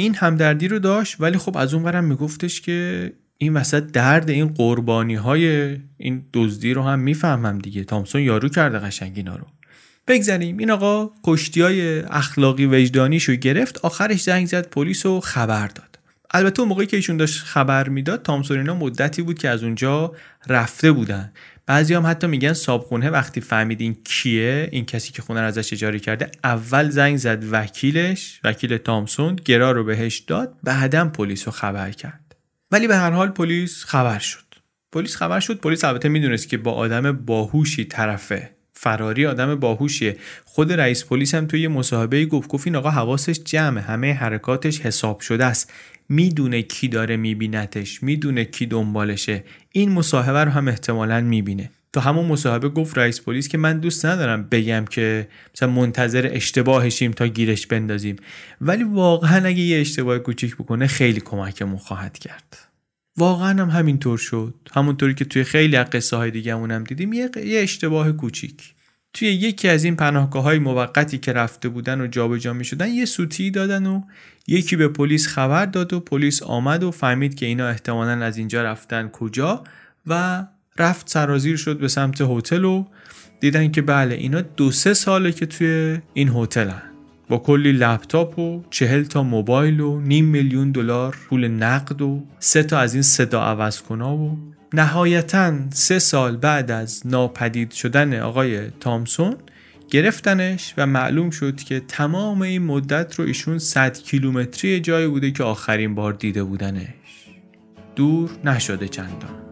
[0.00, 4.48] این همدردی رو داشت ولی خب از اون برم میگفتش که این وسط درد این
[4.48, 7.84] قربانی های این دزدی رو هم می‌فهمم دیگه.
[7.84, 9.46] تامسون یارو کرده قشنگ اینا رو.
[10.08, 15.98] بگذاریم این آقا کشتی های اخلاقی وجدانیشو گرفت آخرش زنگ زد پلیس رو خبر داد.
[16.30, 20.12] البته اون موقعی که ایشون داشت خبر می‌داد تامسون اینا مدتی بود که از اونجا
[20.48, 21.32] رفته بودن.
[21.70, 25.98] بعضی هم حتی میگن صابخونه وقتی فهمیدین کیه این کسی که خونه رو ازش اجاره
[25.98, 31.90] کرده اول زنگ زد وکیلش وکیل تامسون گرا رو بهش داد بعدا پلیس رو خبر
[31.90, 32.36] کرد.
[32.70, 34.54] ولی به هر حال پلیس خبر شد.
[34.92, 38.50] پلیس خبر شد پلیس البته می‌دونست که با آدم باهوشی طرفه.
[38.82, 40.16] فراری آدم باهوشیه.
[40.44, 45.20] خود رئیس پلیس هم توی مصاحبه گفت گفت این آقا حواسش جمعه همه حرکاتش حساب
[45.20, 45.72] شده است.
[46.08, 49.44] می‌دونه کی داره میبینتش می‌دونه کی دنبالشه.
[49.72, 51.70] این مصاحبه رو هم احتمالا می‌بینه.
[51.92, 57.10] تا همون مصاحبه گفت رئیس پلیس که من دوست ندارم بگم که مثلا منتظر اشتباهشیم
[57.10, 58.16] تا گیرش بندازیم.
[58.60, 62.69] ولی واقعا اگه یه اشتباه کوچیک بکنه خیلی کمکمون خواهد کرد.
[63.16, 64.54] واقعا هم همینطور شد.
[64.74, 68.74] همونطوری که توی خیلی از قصه های دیگه هم دیدیم یه, اشتباه کوچیک.
[69.12, 73.04] توی یکی از این پناهگاه های موقتی که رفته بودن و جابجا می شدن یه
[73.04, 74.02] سوتی دادن و
[74.46, 78.62] یکی به پلیس خبر داد و پلیس آمد و فهمید که اینا احتمالا از اینجا
[78.62, 79.64] رفتن کجا
[80.06, 80.44] و
[80.78, 82.84] رفت سرازیر شد به سمت هتل و
[83.40, 86.89] دیدن که بله اینا دو سه ساله که توی این هتلن.
[87.30, 92.62] با کلی لپتاپ و چهل تا موبایل و نیم میلیون دلار پول نقد و سه
[92.62, 94.38] تا از این صدا عوض کنا و
[94.74, 99.36] نهایتا سه سال بعد از ناپدید شدن آقای تامسون
[99.90, 105.44] گرفتنش و معلوم شد که تمام این مدت رو ایشون 100 کیلومتری جایی بوده که
[105.44, 106.86] آخرین بار دیده بودنش.
[107.96, 109.49] دور نشده چندان.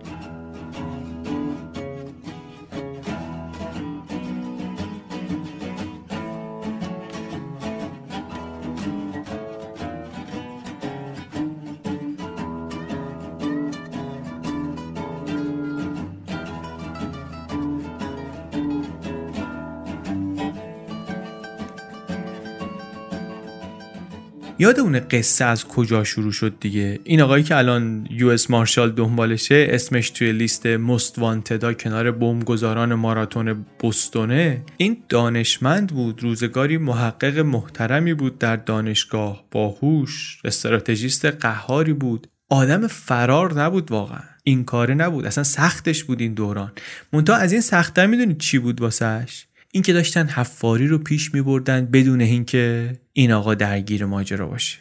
[24.60, 28.90] یاد اون قصه از کجا شروع شد دیگه؟ این آقایی که الان یو اس مارشال
[28.90, 34.62] دنبالشه اسمش توی لیست مست وانتدا کنار بمبگذاران ماراتون بوستونه.
[34.76, 39.44] این دانشمند بود روزگاری محقق محترمی بود در دانشگاه.
[39.50, 42.26] باهوش استراتژیست قهاری بود.
[42.48, 44.22] آدم فرار نبود واقعا.
[44.44, 45.26] این کاره نبود.
[45.26, 46.72] اصلا سختش بود این دوران.
[47.12, 51.86] منتها از این سختتر می‌دونید چی بود واسهش اینکه داشتن حفاری رو پیش می بردن
[51.86, 54.78] بدون اینکه این آقا درگیر ماجرا باشه.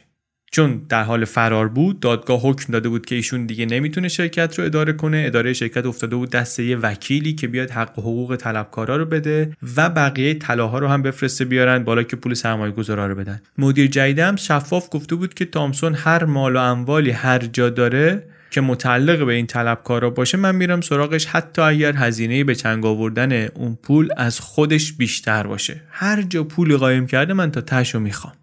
[0.51, 4.65] چون در حال فرار بود دادگاه حکم داده بود که ایشون دیگه نمی‌تونه شرکت رو
[4.65, 5.23] اداره کنه.
[5.27, 9.53] اداره شرکت افتاده بود دست یه وکیلی که بیاد حق و حقوق طلبکارا رو بده
[9.77, 13.41] و بقیه طلاها رو هم بفرسته بیارن بالا که پول سرمایه گذارا رو بدن.
[13.57, 18.23] مدیر جدیدم شفاف گفته بود که تامسون هر مال و اموالی هر جا داره
[18.57, 23.31] که متعلق به این طلبکارا باشه من میرم سراغش حتی اگر هزینه به چنگ آوردن
[23.31, 25.81] اون پول از خودش بیشتر باشه.
[25.89, 28.33] هر جا پول قایم کرده من تا تشو می‌خوام.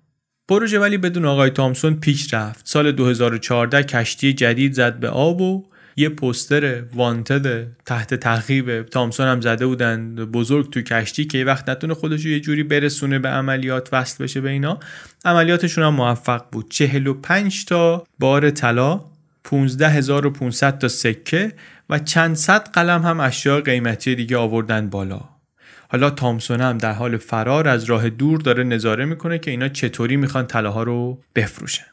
[0.48, 2.66] پروژه ولی بدون آقای تامسون پیش رفت.
[2.66, 5.64] سال 2014 کشتی جدید زد به آب و
[5.96, 10.14] یه پستر وانتد تحت تعقیب تامسون هم زده بودن.
[10.14, 14.40] بزرگ تو کشتی که یه وقت نتونه خودش یه جوری برسونه به عملیات وصل بشه
[14.40, 14.78] به اینا.
[15.24, 16.70] عملیاتشون هم موفق بود.
[16.70, 19.13] 45 تا بار طلا
[19.44, 21.52] 15500 تا سکه
[21.90, 25.20] و چند صد قلم هم اشیاء قیمتی دیگه آوردن بالا.
[25.88, 30.16] حالا تامسون هم در حال فرار از راه دور داره نظاره می‌کنه که اینا چطوری
[30.16, 31.84] می‌خوان طلاها رو بفروشن.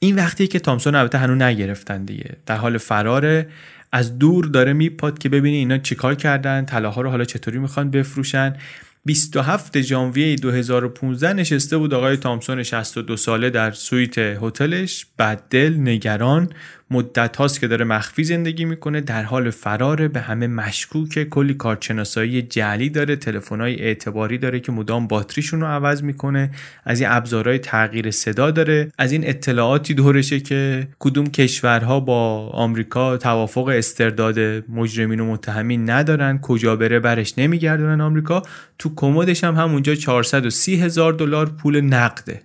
[0.00, 2.36] این وقتی که تامسون البته هنوز نگرفتن دیگه.
[2.46, 3.48] در حال فراره
[3.92, 8.56] از دور داره میپاد که ببینی اینا چیکار کردن طلاها رو حالا چطوری می‌خوان بفروشن.
[9.04, 15.06] 27 ژانویه 2015 نشسته بود آقای تامسون 62 ساله در سویت هتلش.
[15.18, 16.50] بددل نگران
[16.90, 21.24] مدت هاست که داره مخفی زندگی می‌کنه در حال فراره به همه مشکوکه.
[21.24, 26.50] کلی کارشناسایی جعلی داره تلفن‌های اعتباری داره که مدام باتریشون رو عوض می‌کنه.
[26.84, 28.92] از این ابزارهای تغییر صدا داره.
[28.98, 36.38] از این اطلاعاتی دورشه که کدوم کشورها با آمریکا توافق استرداد مجرمین و متهمین ندارن.
[36.38, 38.42] کجا بره برش نمیگردونن آمریکا.
[38.78, 42.42] تو کمدش هم همونجا 430 هزار دلار پول نقده.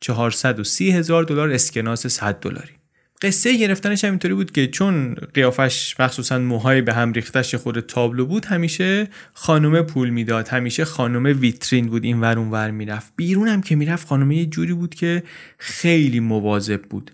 [0.00, 2.83] 430 هزار دلار اسکناس 100 دلاری.
[3.24, 8.26] قصه گرفتنش هم اینطوری بود که چون قیافش مخصوصا موهای به هم ریختش خود تابلو
[8.26, 13.12] بود همیشه خانومه پول می‌داد همیشه خانومه ویترین بود این ور اون ور می‌رفت.
[13.16, 15.22] بیرون هم که می‌رفت خانومه یه جوری بود که
[15.58, 17.10] خیلی مواظب بود.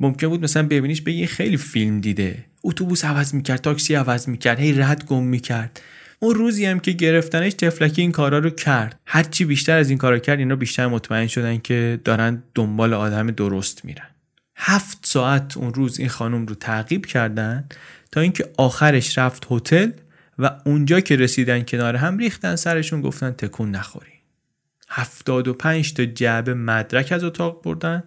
[0.00, 2.44] ممکن بود مثلا ببینیش بگی خیلی فیلم دیده.
[2.64, 5.80] اتوبوس عوض می‌کرد تاکسی عوض می‌کرد هی رد گم می‌کرد.
[6.20, 9.00] اون روزی هم که گرفتنش تفلکی این کارا رو کرد.
[9.06, 13.84] هرچی بیشتر از این کارا کرد اینا بیشتر مطمئن شدن که دارن دنبال آدم درست
[13.84, 14.13] میرن.
[14.56, 17.68] هفت ساعت اون روز این خانم رو تعقیب کردن
[18.12, 19.90] تا اینکه آخرش رفت هتل
[20.38, 24.12] و اونجا که رسیدن کنار هم ریختن سرشون گفتن تکون نخوری.
[24.88, 28.02] هفتاد و پنج تا جعبه مدرک از اتاق بردن.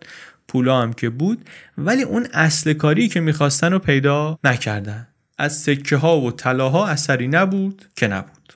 [0.48, 5.08] پولا هم که بود ولی اون اصل کاری که می‌خواستن رو پیدا نکردن.
[5.38, 8.54] از سکه ها و طلاها اثری نبود که نبود.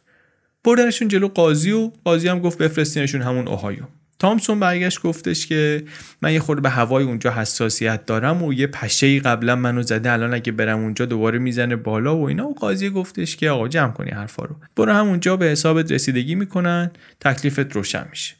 [0.64, 3.84] بردنشون جلو قاضی و قاضی هم گفت بفرستینشون همون اوهایو.
[4.22, 5.84] تامسون برگشت گفتش که
[6.22, 10.12] من یه خورده به هوای اونجا حساسیت دارم و یه پشه ای قبلا منو زده
[10.12, 12.48] الان اگه برم اونجا دوباره می‌زنه بالا و اینا.
[12.48, 14.56] و قاضی گفتش که آقا جمع کنی حرفا رو.
[14.76, 18.36] برو همونجا به حسابت رسیدگی می‌کنن تکلیفت روشن میشه.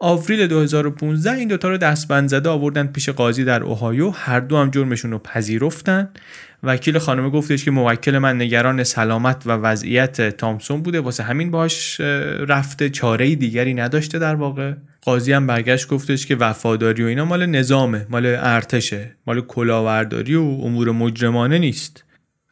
[0.00, 4.10] آوریل 2015 این دوتا رو دستبند زده آوردن پیش قاضی در اوهایو.
[4.10, 6.08] هر دو هم جرمشون رو پذیرفتن.
[6.62, 11.00] وکیل خانم گفتش که موکل من نگران سلامت و وضعیت تامسون بوده.
[11.00, 12.00] واسه همین باش
[12.48, 14.74] رفته چاره دیگری نداشته در واقع.
[15.02, 20.42] قاضی هم برگشت گفتش که وفاداری و اینا مال نظامه مال ارتشه مال کلاورداری و
[20.42, 22.04] امور مجرمانه نیست.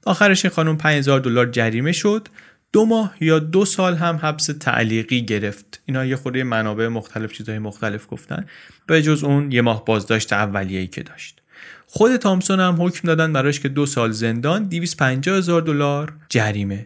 [0.07, 2.29] آخرش این خانم 5000 دلار جریمه شد.
[2.73, 5.83] دو ماه یا دو سال هم حبس تعلیقی گرفت.
[5.87, 8.47] اینا یه خورده منابع مختلف چیزهای مختلف گفتن.
[8.87, 11.43] به جز اون یه ماه بازداشت اولیه‌ای که داشت.
[11.87, 16.85] خود تامسون هم حکم دادن براش که دو سال زندان 250 هزار دلار جریمه.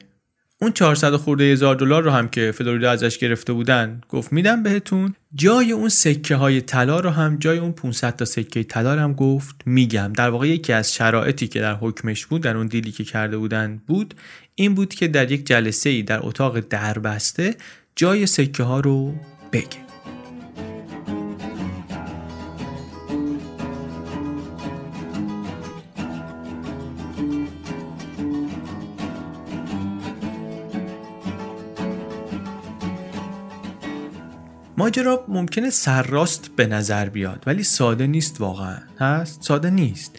[0.62, 5.14] اون 400 خورده هزار دلار رو هم که فلوریدا ازش گرفته بودن گفت میدم بهتون.
[5.34, 9.56] جای اون سکه های طلا رو هم جای اون 500 تا سکه طلا هم گفت
[9.66, 10.12] میگم.
[10.12, 13.80] در واقع یکی از شرایطی که در حکمش بود در اون دیلی که کرده بودن
[13.86, 14.14] بود
[14.54, 17.54] این بود که در یک جلسه ای در اتاق دربسته
[17.96, 19.14] جای سکه ها رو
[19.52, 19.89] بگه.
[34.80, 38.78] ماجرا ممکنه سرراست به نظر بیاد ولی ساده نیست واقعا.
[38.98, 40.18] هست ساده نیست.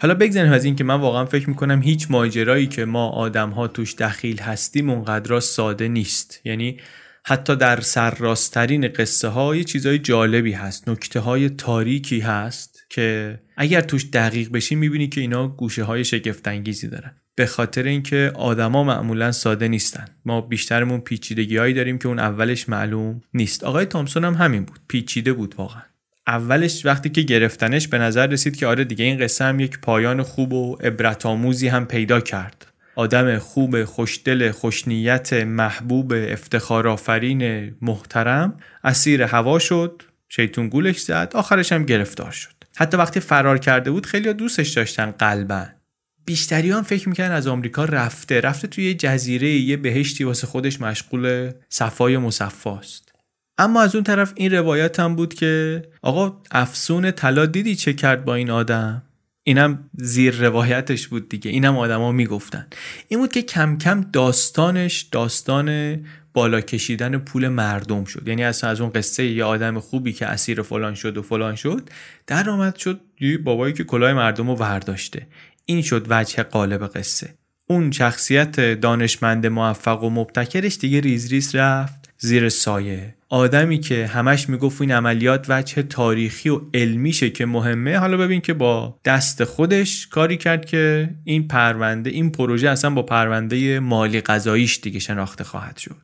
[0.00, 3.68] حالا بگذاریم از این که من واقعا فکر می‌کنم هیچ ماجرایی که ما آدم ها
[3.68, 6.40] توش دخیل هستیم اونقدر ساده نیست.
[6.44, 6.76] یعنی
[7.24, 14.06] حتی در سرراستترین قصه های چیزهای جالبی هست نکته های تاریکی هست که اگر توش
[14.12, 17.21] دقیق بشی می‌بینی که اینا گوشه های شگفتانگیزی دارن.
[17.42, 20.04] به خاطر اینکه آدما معمولا ساده نیستن.
[20.24, 23.64] ما بیشترمون پیچیدگی هایی داریم که اون اولش معلوم نیست.
[23.64, 24.78] آقای تامسون هم همین بود.
[24.88, 25.82] پیچیده بود واقعا.
[26.26, 30.22] اولش وقتی که گرفتنش به نظر رسید که آره دیگه این قصه هم یک پایان
[30.22, 32.66] خوب و عبرت آموزی هم پیدا کرد.
[32.96, 41.72] آدم خوب خوشدل خوشنیت محبوب افتخار آفرین محترم اسیر هوا شد شیطون گولش زد آخرش
[41.72, 42.54] هم گرفتار شد.
[42.76, 45.81] حتی وقتی فرار کرده بود خیلی دوستش داشتن قلبا.
[46.24, 48.40] بیشتری هم فکر می‌کنن از آمریکا رفته.
[48.40, 53.12] رفته توی یه جزیره یه بهشتی واسه خودش مشغول صفای مصفاست
[53.58, 58.24] اما از اون طرف این روایت هم بود که آقا افسون طلا دیدی چه کرد
[58.24, 59.02] با این آدم؟
[59.44, 61.50] اینم زیر روایتش بود دیگه.
[61.50, 62.66] اینم آدما می‌گفتن.
[63.08, 65.98] این بود که کم کم داستانش داستان
[66.34, 68.28] بالا کشیدن پول مردم شد.
[68.28, 71.90] یعنی اصلا از اون قصه یه آدم خوبی که اسیر فلان شد و فلان شد
[72.26, 73.00] در آمد شد
[73.44, 75.26] بابایی که کلاه مردم رو ورداشته.
[75.72, 77.34] این شد وجه قالب قصه.
[77.66, 83.14] اون شخصیت دانشمند موفق و مبتکرش دیگه ریز ریز رفت زیر سایه.
[83.28, 87.98] آدمی که همش می‌گفت این عملیات وجه تاریخی و علمیشه که مهمه.
[87.98, 93.02] حالا ببین که با دست خودش کاری کرد که این پرونده این پروژه اصلا با
[93.02, 95.96] پرونده مالی قضاییش دیگه شناخته خواهد شد.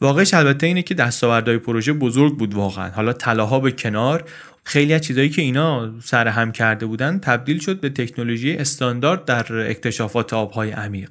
[0.00, 2.90] واقعش البته اینه که دستاوردهای پروژه بزرگ بود واقعا.
[2.90, 4.24] حالا طلاها به کنار
[4.64, 9.52] خیلی از چیزهایی که اینا سر هم کرده بودن تبدیل شد به تکنولوژی استاندارد در
[9.52, 11.10] اکتشافات آبهای عمیق.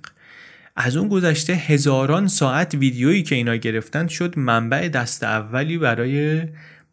[0.76, 6.42] از اون گذشته هزاران ساعت ویدیویی که اینا گرفتن شد منبع دست اولی برای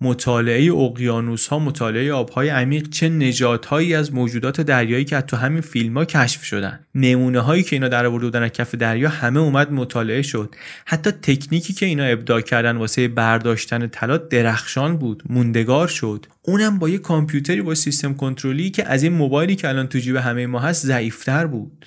[0.01, 5.61] مطالعه اقیانوس ها مطالعه آبهای عمیق چه نجات هایی از موجودات دریایی که تو همین
[5.61, 6.81] فیلم ها کشف شدن.
[6.95, 10.55] نمونه هایی که اینا در آورده بودن از کف دریا همه اومد مطالعه شد.
[10.85, 16.27] حتی تکنیکی که اینا ابداع کردن واسه برداشتن طلا درخشان بود موندگار شد.
[16.43, 20.17] اونم با یه کامپیوتری با سیستم کنترلی که از این موبایلی که الان تو جیب
[20.17, 21.87] همه ما هست ضعیفتر بود.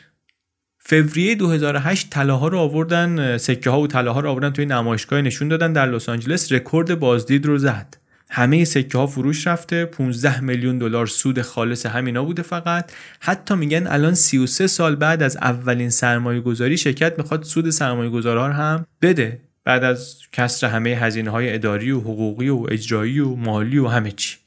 [0.84, 5.74] فوریه 2008 طلاها رو آوردن سکه ها و طلاها رو آوردن توی نمایشگاه نشون دادن
[5.74, 8.01] در لس آنجلس رکورد بازدید رو زد.
[8.34, 9.86] همه سکه ها فروش رفته.
[9.86, 12.92] 15 میلیون دلار سود خالص همینا بوده فقط.
[13.20, 18.52] حتی میگن الان 33 سال بعد از اولین سرمایه گذاری شرکت می‌خواد سود سرمایه گذاران
[18.52, 19.42] هم بده.
[19.64, 24.12] بعد از کسر همه هزینه های اداری و حقوقی و اجرایی و مالی و همه
[24.12, 24.38] چی.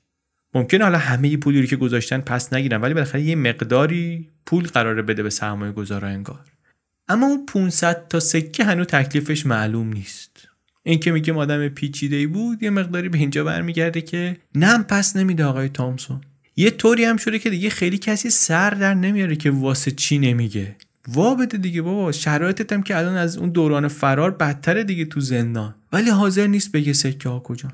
[0.54, 5.02] ممکن حالا همه پولی رو که گذاشتن پس نگیرن ولی بالاخره یه مقداری پول قراره
[5.02, 6.40] بده به سرمایه گذارا انگار.
[7.08, 10.33] اما اون 500 تا سکه هنوز تکلیفش معلوم نیست.
[10.86, 15.16] این که میگه آدم پیچیده ای بود یه مقداری به اینجا برمیگرده که نم پس
[15.16, 16.20] نمیده آقای تامسون.
[16.56, 20.76] یه طوری هم شده که دیگه خیلی کسی سر در نمیاره که واسه چی نمیگه.
[21.08, 25.20] وا بده دیگه بابا شرایطت هم که الان از اون دوران فرار بدتره دیگه تو
[25.20, 25.74] زندان.
[25.92, 27.68] ولی حاضر نیست بگه سکه ها کجا.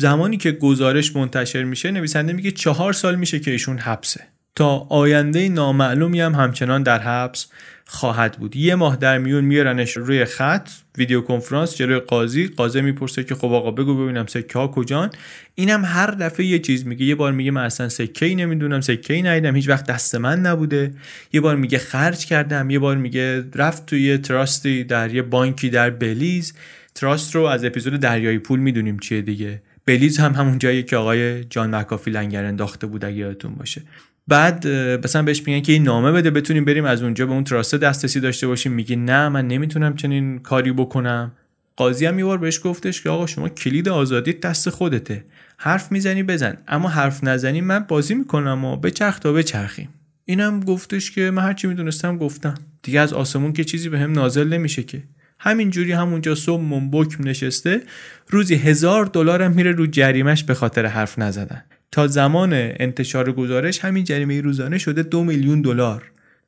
[0.00, 4.20] زمانی که گزارش منتشر میشه نویسنده میگه چهار سال میشه که ایشون حبسه.
[4.54, 7.46] تا آینده نامعلومی هم همچنان در حبس.
[7.86, 8.56] خواهد بود.
[8.56, 10.68] یه ماه در میون میارنش روی خط
[10.98, 12.46] ویدیو کنفرانس جلوی قاضی.
[12.46, 15.10] قاضی می‌پرسه که خب آقا بگو ببینم سکه ها کجان.
[15.54, 17.04] اینم هر دفعه یه چیز میگه.
[17.06, 19.56] یه بار میگه من اصلا سکه ای نمی‌دونم سکه ای ندیدم.
[19.56, 20.94] هیچ وقت دست من نبوده.
[21.32, 22.70] یه بار میگه خرج کردم.
[22.70, 26.54] یه بار میگه رفت توی تراستی در یه بانکی در بلیز.
[26.94, 29.62] تراست رو از اپیزود دریای پول می‌دونیم چیه دیگه.
[29.86, 33.82] بلیز هم همون جایی که آقای جان مکافی لنگر انداخته بود اگه یادتون باشه.
[34.28, 34.68] بعد
[35.04, 38.20] مثلا بهش میگن که این نامه بده بتونیم بریم از اونجا به اون تراسه دسترسی
[38.20, 38.72] داشته باشیم.
[38.72, 41.32] میگه نه من نمی‌تونم چنین کاری بکنم.
[41.76, 45.24] قاضی هم یه بهش گفتش که آقا شما کلید آزادی دست خودته.
[45.56, 46.56] حرف می‌زنی بزن.
[46.68, 49.88] اما حرف نزنی من بازی می‌کنم و بچرخ تا بچرخیم.
[50.24, 52.54] اینم گفتش که من هرچی می‌دونستم گفتم.
[52.82, 55.02] دیگه از آسمون که چیزی به هم نازل نمیشه که.
[55.38, 57.82] همینجوری همونجا صم بکم نشسته
[58.28, 61.62] روزی هزار دلار میره رو جریمش به خاطر حرف نزدن.
[61.94, 66.02] تا زمان انتشار گزارش همین جریمه روزانه شده دو میلیون دلار.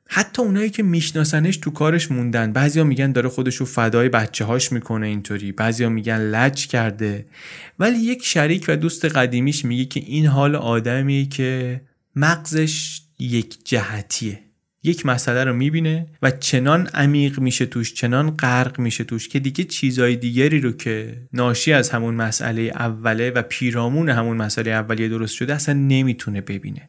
[0.08, 2.52] حتی اونایی که میشناسنش تو کارش موندن.
[2.52, 5.52] بعضیا میگن داره خودشو فدای بچه هاش می‌کنه اینطوری.
[5.52, 7.26] بعضیا میگن لج کرده.
[7.78, 11.80] ولی یک شریک و دوست قدیمیش میگه که این حال آدمیه که
[12.16, 14.38] مغزش یک جهتیه.
[14.86, 19.64] یک مسئله رو می‌بینه و چنان عمیق میشه توش چنان غرق میشه توش که دیگه
[19.64, 25.34] چیزای دیگری رو که ناشی از همون مسئله اوله و پیرامون همون مسئله اولیه درست
[25.34, 26.88] شده اصلا نمی‌تونه ببینه.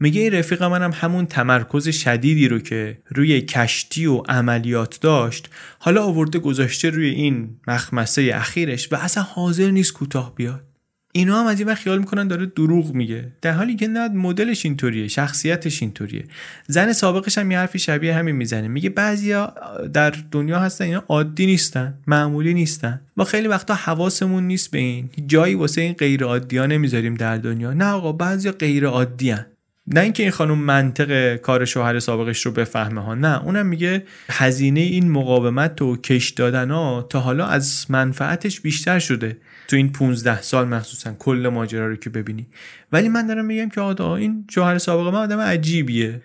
[0.00, 5.48] میگه این رفیق منم هم همون تمرکز شدیدی رو که روی کشتی و عملیات داشت
[5.78, 10.67] حالا آورده گذاشته روی این مخمسه اخیرش و اصلا حاضر نیست کوتاه بیاد.
[11.12, 13.32] اینا هم از این خیال می‌کنن داره دروغ میگه.
[13.42, 16.24] در حالی که نه مدلش اینطوریه شخصیتش اینطوریه.
[16.66, 18.68] زن سابقش هم یه حرفی شبیه همین می‌زنه.
[18.68, 19.54] میگه بعضیا
[19.92, 23.00] در دنیا هستن اینا عادی نیستن معمولی نیستن.
[23.16, 25.10] ما خیلی وقتا حواسمون نیست به این.
[25.26, 27.72] جایی واسه این غیر عادی ها نمی‌ذاریم در دنیا.
[27.72, 29.46] نه آقا بعضیا غیر عادی هن.
[29.86, 33.14] نه اینکه این خانم منطق کار شوهر سابقش رو بفهمه ها.
[33.14, 38.98] نه اونم میگه هزینه این مقاومت و کش دادن ها تا حالا از منفعتش بیشتر
[38.98, 39.36] شده.
[39.68, 42.46] تو این 15 سال مخصوصا کل ماجرا رو که ببینی.
[42.92, 46.22] ولی من دارم میگم که آدا این شوهر سابق من آدم عجیبیه.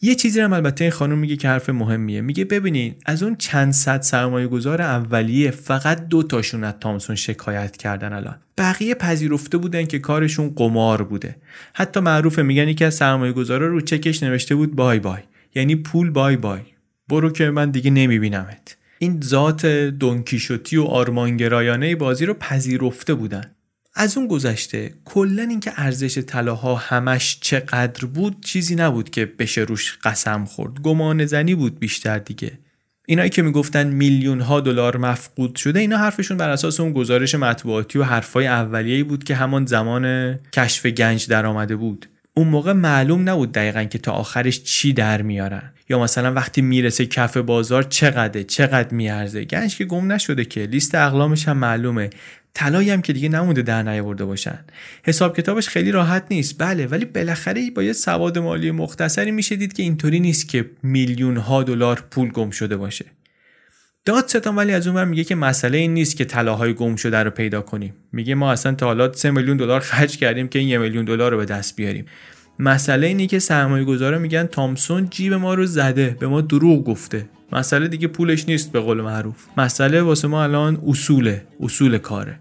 [0.00, 2.20] یه چیزی هم البته این خانم میگه که حرف مهمیه.
[2.20, 7.76] میگه ببینید از اون چند صد سرمایه گذار اولیه فقط دو تاشون از تامسون شکایت
[7.76, 8.36] کردن الان.
[8.58, 11.36] بقیه پذیرفته بودن که کارشون قمار بوده.
[11.74, 15.20] حتی معروفه میگن یکی از سرمایه گذارا رو چکش نوشته بود بای بای.
[15.54, 16.60] یعنی پول بای بای.
[17.08, 18.75] برو که من دیگه نمیبینمت.
[18.98, 23.50] این ذات دونکیشوتی و آرمانگرایانه بازی رو پذیرفته بودن.
[23.94, 29.98] از اون گذشته کلا اینکه ارزش طلاها همش چقدر بود چیزی نبود که بشه روش
[30.04, 30.80] قسم خورد.
[30.82, 32.58] گمان زنی بود بیشتر دیگه.
[33.06, 37.98] اینایی که می‌گفتن میلیون ها دلار مفقود شده اینا حرفشون بر اساس اون گزارش مطبوعاتی
[37.98, 42.06] و حرفای اولیه‌ای بود که همان زمان کشف گنج در آمده بود.
[42.38, 45.72] اون موقع معلوم نبود دقیقا که تا آخرش چی در میارن.
[45.88, 49.44] یا مثلا وقتی می‌رسه کف بازار چقدره چقدر میارزه.
[49.44, 52.10] گنج که گم نشده که لیست اقلامش هم معلومه.
[52.54, 54.58] طلایی هم که دیگه نمونده در نیاورده باشن.
[55.02, 56.54] حساب کتابش خیلی راحت نیست.
[56.58, 61.36] بله ولی بالاخره با یه سواد مالی مختصری میشه دید که اینطوری نیست که میلیون
[61.36, 63.04] ها دلار پول گم شده باشه.
[64.06, 67.60] دادستان ولی از اون میگه که مسئله این نیست که طلاهای گم شده رو پیدا
[67.60, 67.94] کنیم.
[68.12, 71.30] میگه ما اصلا تا حالا 3 میلیون دلار خرج کردیم که این یه میلیون دلار
[71.32, 72.06] رو به دست بیاریم.
[72.58, 77.28] مسئله اینه که سرمایه گذارا میگن تامسون جیب ما رو زده به ما دروغ گفته.
[77.52, 79.44] مسئله دیگه پولش نیست به قول معروف.
[79.56, 82.38] مسئله واسه ما الان اصوله اصول کاره.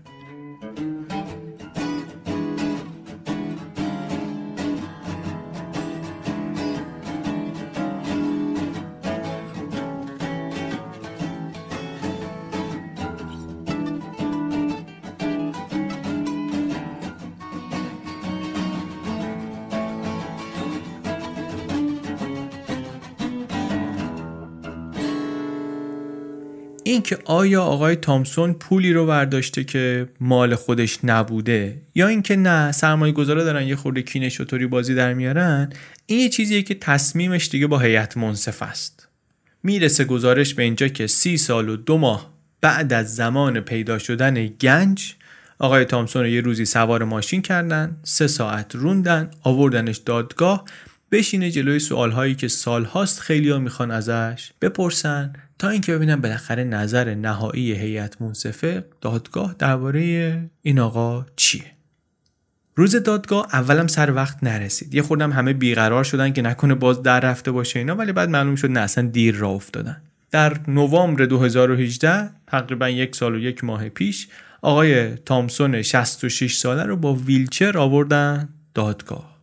[27.05, 33.13] اینکه آیا آقای تامسون پولی رو برداشته که مال خودش نبوده یا اینکه نه سرمایه
[33.13, 35.69] گذاره دارن یه خورده کینه شطوری بازی در میارن
[36.05, 39.07] این یه چیزیه که تصمیمش دیگه با هیئت منصف است.
[39.63, 44.47] می‌رسه گزارش به اینجا که سی سال و دو ماه بعد از زمان پیدا شدن
[44.47, 45.13] گنج
[45.59, 50.65] آقای تامسون رو یه روزی سوار ماشین کردن سه ساعت روندن آوردنش دادگاه
[51.11, 57.13] بشینه جلوی سوالهایی که سالهاست خیلی ها می‌خوان ازش بپرسن تا اینکه ببینن بالاخره نظر
[57.13, 61.75] نهایی هیئت منصفه دادگاه درباره این آقا چیه.
[62.75, 64.95] روز دادگاه اولم سر وقت نرسید.
[64.95, 68.55] یه خوردم همه بیقرار شدن که نکنه باز در رفته باشه اینا ولی بعد معلوم
[68.55, 70.01] شد نه اصلا دیر را افتادن.
[70.31, 74.27] در نوامبر 2018 تقریبا یک سال و یک ماه پیش
[74.61, 79.34] آقای تامسون 66 ساله رو با ویلچر آوردن دادگاه.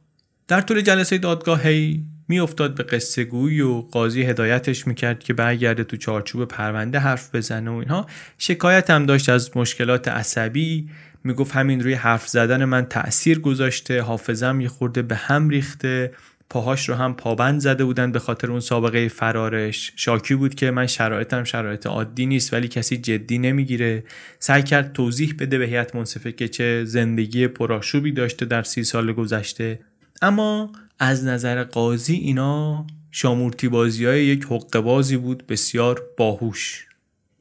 [0.52, 5.84] در طول جلسه دادگاه هی میافتاد به قصه گویی و قاضی هدایتش می‌کرد که برگرده
[5.84, 8.06] تو چارچوب پرونده حرف بزنه و اینها.
[8.38, 10.90] شکایت هم داشت از مشکلات عصبی.
[11.24, 14.02] می‌گفت همین روی حرف زدن من تأثیر گذاشته.
[14.02, 16.12] حافظم یه خورده به هم ریخته.
[16.50, 19.92] پاهاش رو هم پابند زده بودن به خاطر اون سابقه فرارش.
[19.96, 24.04] شاکی بود که من شرایطم شرایط عادی نیست ولی کسی جدی نمی‌گیره.
[24.38, 29.12] سعی کرد توضیح بده به هیئت منصفه که چه زندگی پرآشوبی داشته در سی سال
[29.12, 29.78] گذشته.
[30.22, 36.86] اما از نظر قاضی اینا شامورتی بازی های یک حقه بازی بود بسیار باهوش.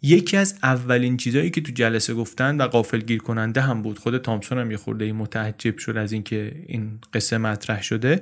[0.01, 4.17] یکی از اولین چیزهایی که تو جلسه گفتن و قافل گیر کننده هم بود خود
[4.17, 8.21] تامسون هم یه خورده متعجب شد از اینکه این قصه مطرح شده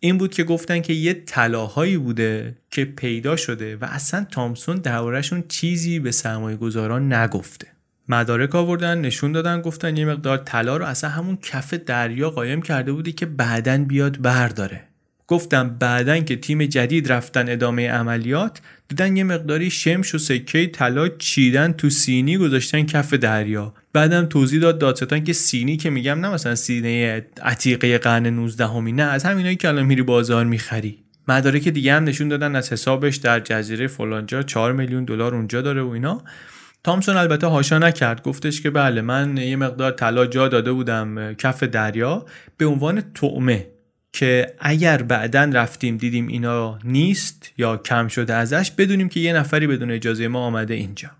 [0.00, 5.44] این بود که گفتن که یه طلاهایی بوده که پیدا شده و اصلا تامسون دربارهشون
[5.48, 7.66] چیزی به سرمایه گذاران نگفته.
[8.10, 12.92] مدارک آوردن نشون دادن گفتن یه مقدار طلا رو اصلا همون کف دریا قایم کرده
[12.92, 14.80] بودی که بعدا بیاد برداره.
[15.26, 21.08] گفتم بعدا که تیم جدید رفتن ادامه عملیات دیدن یه مقداری شمش و سکه طلا
[21.08, 23.74] چیدن تو سینی گذاشتن کف دریا.
[23.92, 28.92] بعدم توضیح داد دادستان که سینی که میگم نه مثلا سینه عتیقه قرن 19 همی
[28.92, 30.98] نه از همینایی که الان میری بازار می‌خری.
[31.28, 35.82] مدارک دیگه هم نشون دادن از حسابش در جزیره فلانجا 4 میلیون دلار اونجا داره
[35.82, 36.22] و اینا.
[36.84, 38.22] تامسون البته هاشا نکرد.
[38.22, 42.26] گفتش که بله من یه مقدار طلا جا داده بودم کف دریا
[42.56, 43.66] به عنوان طعمه
[44.12, 49.66] که اگر بعدا رفتیم دیدیم اینا نیست یا کم شده ازش بدونیم که یه نفری
[49.66, 51.10] بدون اجازه ما آمده اینجا.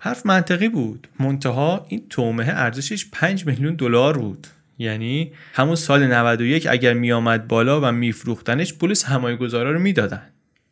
[0.00, 1.08] حرف منطقی بود.
[1.20, 4.46] منتها این تومه ارزشش 5 میلیون دلار بود.
[4.78, 10.22] یعنی همون سال 91 اگر میآمد بالا و میفروختنش پول سرمایه گذارا رو می‌دادن.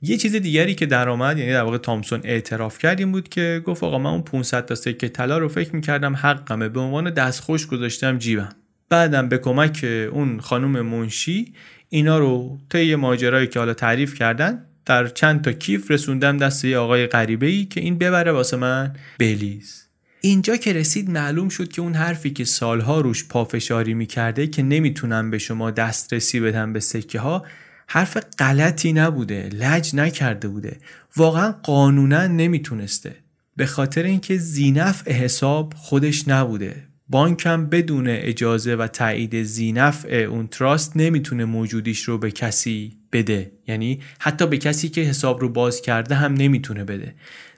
[0.03, 3.85] یه چیز دیگری که درآمد یعنی در واقع تامسون اعتراف کرد این بود که گفت
[3.85, 6.69] آقا من اون 500 تا سکه طلا رو فکر می‌کردم حقمه.
[6.69, 8.49] به عنوان دستخوش گذاشتم جیبم.
[8.89, 11.53] بعدم به کمک اون خانم منشی
[11.89, 16.79] اینا رو طی ماجرایی که حالا تعریف کردن در چند تا کیف رسوندم دست یه
[16.79, 19.85] آقای غریبه ای که این ببره واسه من بلیز.
[20.21, 25.31] اینجا که رسید معلوم شد که اون حرفی که سالها روش پافشاری می‌کرده که نمی‌تونم
[25.31, 27.45] به شما دسترسی بدم به سکه ها
[27.91, 30.77] حرف غلطی نبوده لج نکرده بوده.
[31.17, 33.15] واقعا قانونا نمی‌تونسته.
[33.57, 36.85] به خاطر اینکه زینف حساب خودش نبوده.
[37.09, 43.53] بانک هم بدون اجازه و تایید زینفع اون تراست نمی‌تونه موجودیش رو به کسی بده.
[43.69, 47.15] یعنی حتی به کسی که حساب رو باز کرده هم نمی‌تونه بده.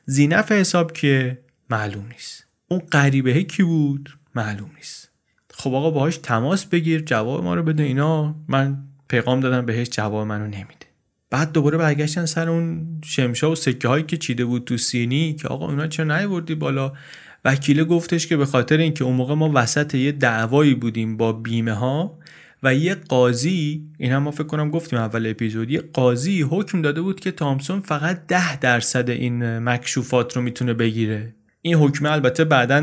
[0.06, 1.38] زینف حساب که
[1.70, 2.46] معلوم نیست.
[2.68, 5.10] اون غریبه کی بود؟ معلوم نیست.
[5.50, 8.34] خب آقا باهاش تماس بگیر جواب ما رو بده اینا.
[8.48, 8.78] من
[9.10, 10.86] پیغام دادم بهش جواب منو نمیده.
[11.30, 15.48] بعد دوباره برگشتن سر اون شمشا و سکه هایی که چیده بود تو سینی که
[15.48, 16.92] آقا اونا چرا نیوردی بالا؟
[17.44, 21.72] وکیله گفتش که به خاطر اینکه اون موقع ما وسط یه دعوایی بودیم با بیمه
[21.72, 22.18] ها
[22.62, 27.00] و یه قاضی این هم ما فکر کنم گفتیم اول اپیزود یه قاضی حکم داده
[27.00, 31.34] بود که تامسون فقط ده درصد این مکشوفات رو می‌تونه بگیره.
[31.62, 32.80] این حکمه البته بعدا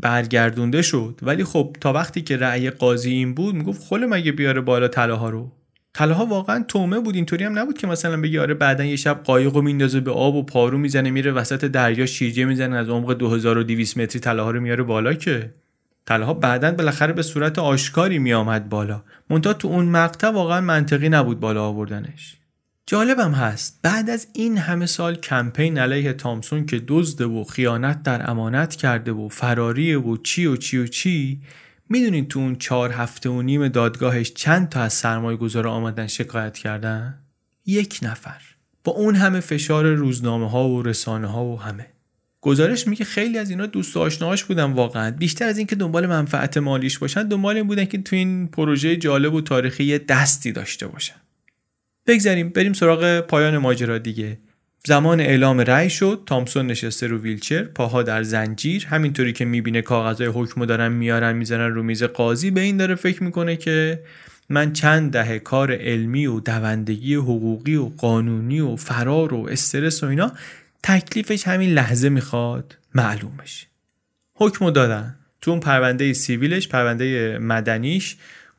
[0.00, 1.20] برگردونده شد.
[1.22, 5.30] ولی خب تا وقتی که رأی قاضی این بود می‌گفت خل مگه بیاره بالا طلاها
[5.30, 5.52] رو؟
[5.94, 9.62] طلاها واقعا تومه بود اینطوری هم نبود که مثلا بگی آره بعدا یه شب قایقو
[9.62, 14.20] میندازه به آب و پارو می‌زنه میره وسط دریا شیرجه می‌زنه از عمق 2200 متری
[14.20, 15.52] طلاها رو میاره بالا که
[16.06, 19.02] طلاها بعدا بالاخره به صورت آشکاری میآمد بالا.
[19.30, 22.36] مونتا تو اون مقطع واقعا منطقی نبود بالا آوردنش.
[22.88, 23.78] جالبم هست.
[23.82, 29.12] بعد از این همه سال کمپین علیه تامسون که دزده و خیانت در امانت کرده
[29.12, 31.40] و فراریه و چی و چی و چی
[31.88, 36.58] می‌دونید تو اون چهار هفته و نیم دادگاهش چند تا از سرمایه گذاره آمدن شکایت
[36.58, 37.18] کردن؟
[37.66, 38.40] یک نفر.
[38.84, 41.86] با اون همه فشار روزنامه ها و رسانه ها و همه.
[42.40, 45.10] گزارش میگه خیلی از اینا دوست آشناهاش بودن واقعا.
[45.10, 49.34] بیشتر از اینکه دنبال منفعت مالیش باشن دنبال این بودن که تو این پروژه جالب
[49.34, 51.25] و تاریخی دستی داشته باشن.
[52.06, 54.38] بگذاریم بریم سراغ پایان ماجرا دیگه.
[54.86, 60.30] زمان اعلام رأی شد تامسون نشسته رو ویلچر پاها در زنجیر همینطوری که می‌بینه کاغذهای
[60.34, 64.02] حکمو دارن میارن می‌زنن رو میز قاضی به این داره فکر می‌کنه که
[64.48, 70.06] من چند دهه کار علمی و دوندگی حقوقی و قانونی و فرار و استرس و
[70.06, 70.32] اینا
[70.82, 73.66] تکلیفش همین لحظه می‌خواد معلوم بشه
[74.34, 75.16] حکمو دادن.
[75.40, 78.16] تو اون پرونده سیویلش پرونده مدنیش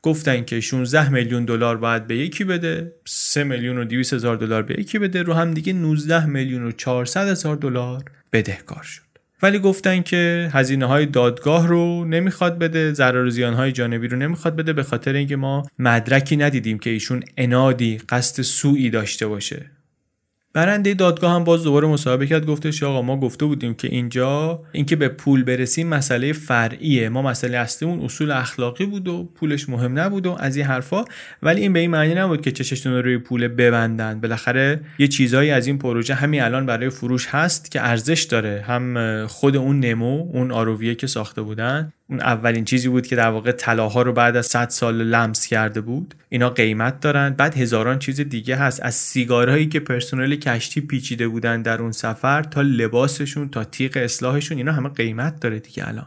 [0.08, 4.62] گفتن که 16 میلیون دلار باید به یکی بده 3 میلیون و 200 هزار دلار
[4.62, 9.02] به یکی بده رو هم دیگه 19 میلیون و 400 هزار دلار بدهکار شد.
[9.42, 14.16] ولی گفتن که هزینه های دادگاه رو نمی‌خواد بده ضرر و زیان های جانبی رو
[14.16, 19.70] نمی‌خواد بده به خاطر اینکه ما مدرکی ندیدیم که ایشون انادی قصد سوئی داشته باشه.
[20.58, 24.96] برنده دادگاه هم باز دوباره مصاحبه کرد گفتش آقا ما گفته بودیم که اینجا اینکه
[24.96, 30.26] به پول برسیم مسئله فرعیه ما مسئله اصلیمون اصول اخلاقی بود و پولش مهم نبود
[30.26, 31.04] و از این حرفا.
[31.42, 34.20] ولی این به این معنی نبود که چششتون رو روی پول ببندن.
[34.20, 38.64] بالاخره یه چیزایی از این پروژه همین الان برای فروش هست که ارزش داره.
[38.66, 43.30] هم خود اون نمو اون آروویه که ساخته بودن اون اولین چیزی بود که در
[43.30, 46.14] واقع طلاها رو بعد از 100 سال لمس کرده بود.
[46.28, 47.30] اینا قیمت دارن.
[47.30, 48.82] بعد هزاران چیز دیگه هست.
[48.82, 54.58] از سیگارهایی که پرسنل کشتی پیچیده بودن در اون سفر تا لباسشون تا تیغ اصلاحشون
[54.58, 56.06] اینا همه قیمت داره دیگه الان.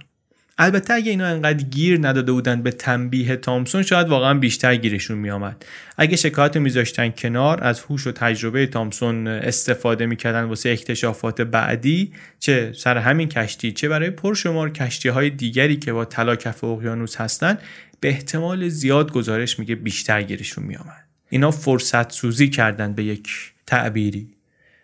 [0.64, 5.66] البته اگه اینا انقدر گیر نداده بودن به تنبیه تامسون شاید واقعا بیشتر گیرشون میآمد.
[5.98, 12.74] اگه شکایت میذاشتن کنار از هوش و تجربه تامسون استفاده می‌کردن واسه اکتشافات بعدی چه
[12.76, 17.58] سر همین کشتی چه برای پرشمار کشتی های دیگری که با طلا کف اقیانوس هستن
[18.00, 21.06] به احتمال زیاد گزارش میگه بیشتر گیرشون میآمد.
[21.30, 23.30] اینا فرصت سوزی کردن به یک
[23.68, 24.28] تعبیری.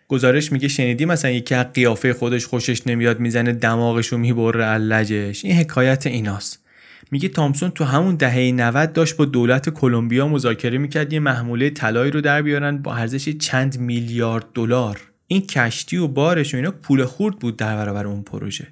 [0.08, 5.56] گزارش میگه شنیدی مثلا یکی از قیافه خودش خوشش نمیاد می‌زنه دماغشو می‌بره علجش این
[5.56, 6.64] حکایت ایناست.
[7.10, 12.10] میگه تامسون تو همون دهه 90 داشت با دولت کلمبیا مذاکره می‌کرد یه محموله طلایی
[12.10, 15.00] رو در بیارن با ارزش چند میلیارد دلار.
[15.26, 18.66] این کشتی و بارش و اینا پول خورد بود در برابر اون پروژه.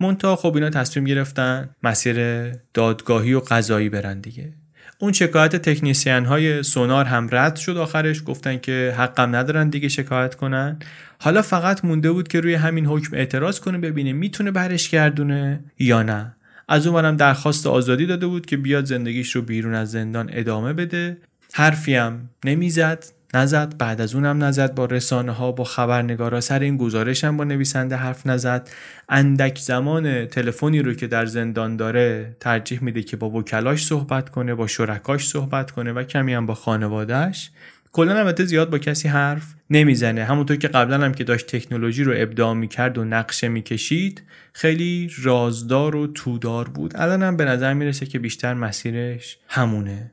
[0.00, 2.16] منتها خب اینا تصمیم گرفتن مسیر
[2.74, 4.52] دادگاهی و قضایی برن دیگه.
[5.02, 8.22] اون شکایت تکنیسیان های سونار هم رد شد آخرش.
[8.26, 10.78] گفتن که حقم ندارن دیگه شکایت کنن.
[11.18, 16.02] حالا فقط مونده بود که روی همین حکم اعتراض کنه ببینه می‌تونه برش گردونه یا
[16.02, 16.36] نه.
[16.68, 21.18] از اون درخواست آزادی داده بود که بیاد زندگیش رو بیرون از زندان ادامه بده.
[21.52, 23.04] حرفی هم نمی‌زد.
[23.34, 26.40] نزد بعد از اونم نزد با رسانه ها با خبرنگارا.
[26.40, 28.70] سر این گزارش هم با نویسنده حرف نزد.
[29.08, 34.54] اندک زمان تلفنی رو که در زندان داره ترجیح میده که با وکلاش صحبت کنه
[34.54, 37.50] با شرکاش صحبت کنه و کمی هم با خانوادهش
[37.92, 40.24] کلا البته زیاد با کسی حرف نمی‌زنه.
[40.24, 44.22] همونطور که قبلا هم که داشت تکنولوژی رو ابداع می‌کرد و نقشه می‌کشید
[44.52, 46.96] خیلی رازدار و تودار بود.
[46.96, 50.12] الان هم به نظر می‌رسه که بیشتر مسیرش همونه.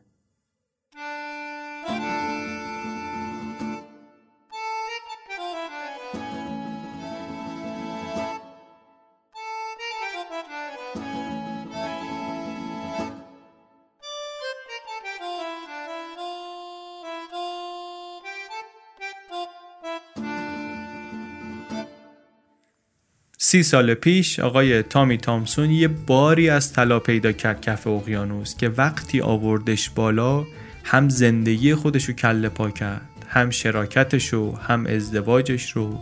[23.47, 28.69] سی سال پیش آقای تامی تامسون یه باری از طلا پیدا کرد کف اقیانوس که
[28.69, 30.45] وقتی آوردش بالا
[30.83, 35.99] هم زندگی خودشو کله پا کرد هم شراکتش رو هم ازدواجش رو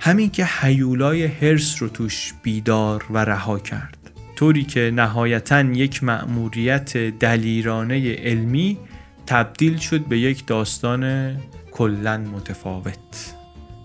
[0.00, 3.98] همین که حیولای هرس رو توش بیدار و رها کرد.
[4.36, 8.78] طوری که نهایتا یک مأموریت دلیرانه علمی
[9.26, 11.34] تبدیل شد به یک داستان
[11.70, 13.35] کلا متفاوت.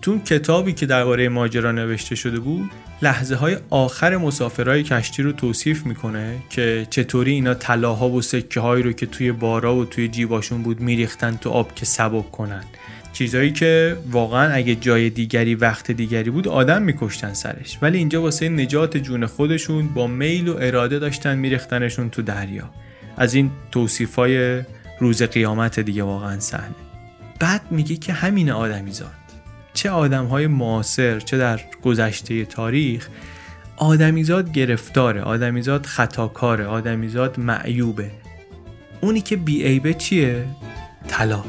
[0.02, 2.70] تو کتابی که درباره ماجرا نوشته شده بود
[3.02, 8.82] لحظه های آخر مسافرهای کشتی رو توصیف می‌کنه که چطوری اینا طلاها و سکه هایی
[8.82, 12.64] رو که توی بارا و توی جیباشون بود میریختن تو آب که سبک کنن.
[13.12, 17.78] چیزایی که واقعا اگه جای دیگری وقت دیگری بود آدم میکشتن سرش.
[17.82, 22.70] ولی اینجا واسه نجات جون خودشون با میل و اراده داشتن میریختنشون تو دریا.
[23.16, 24.62] از این توصیف های
[25.00, 26.74] روز قیامت دیگه واقعا صحنه
[27.40, 29.21] بعد میگه که همین آدمیزاد.
[29.74, 33.08] چه آدم های معاصر چه در گذشته تاریخ
[33.76, 38.10] آدمیزاد گرفتاره آدمیزاد خطاکاره آدمیزاد معیوبه
[39.00, 40.44] اونی که بیعیبه چیه؟
[41.08, 41.44] طلا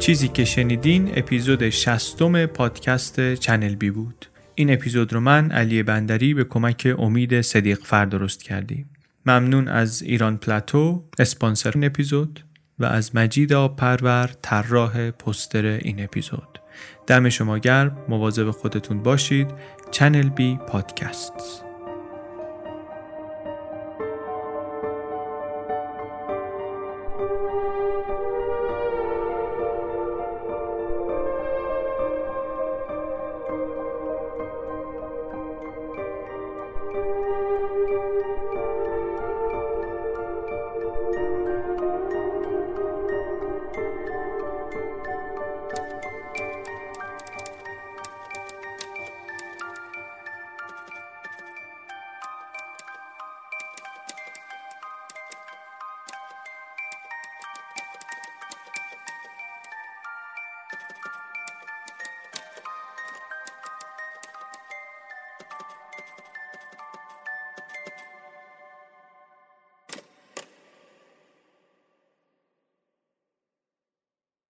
[0.00, 4.26] چیزی که شنیدین اپیزود شصتم پادکست چنل بی بود.
[4.54, 8.90] این اپیزود رو من علی بندری به کمک امید صدیق فر درست کردیم.
[9.26, 12.44] ممنون از ایران پلاتو اسپانسر این اپیزود
[12.78, 16.58] و از مجید آب پرور طراح پستر این اپیزود.
[17.06, 19.50] دم شما گرم مواظب خودتون باشید.
[19.90, 21.69] چنل بی پادکست.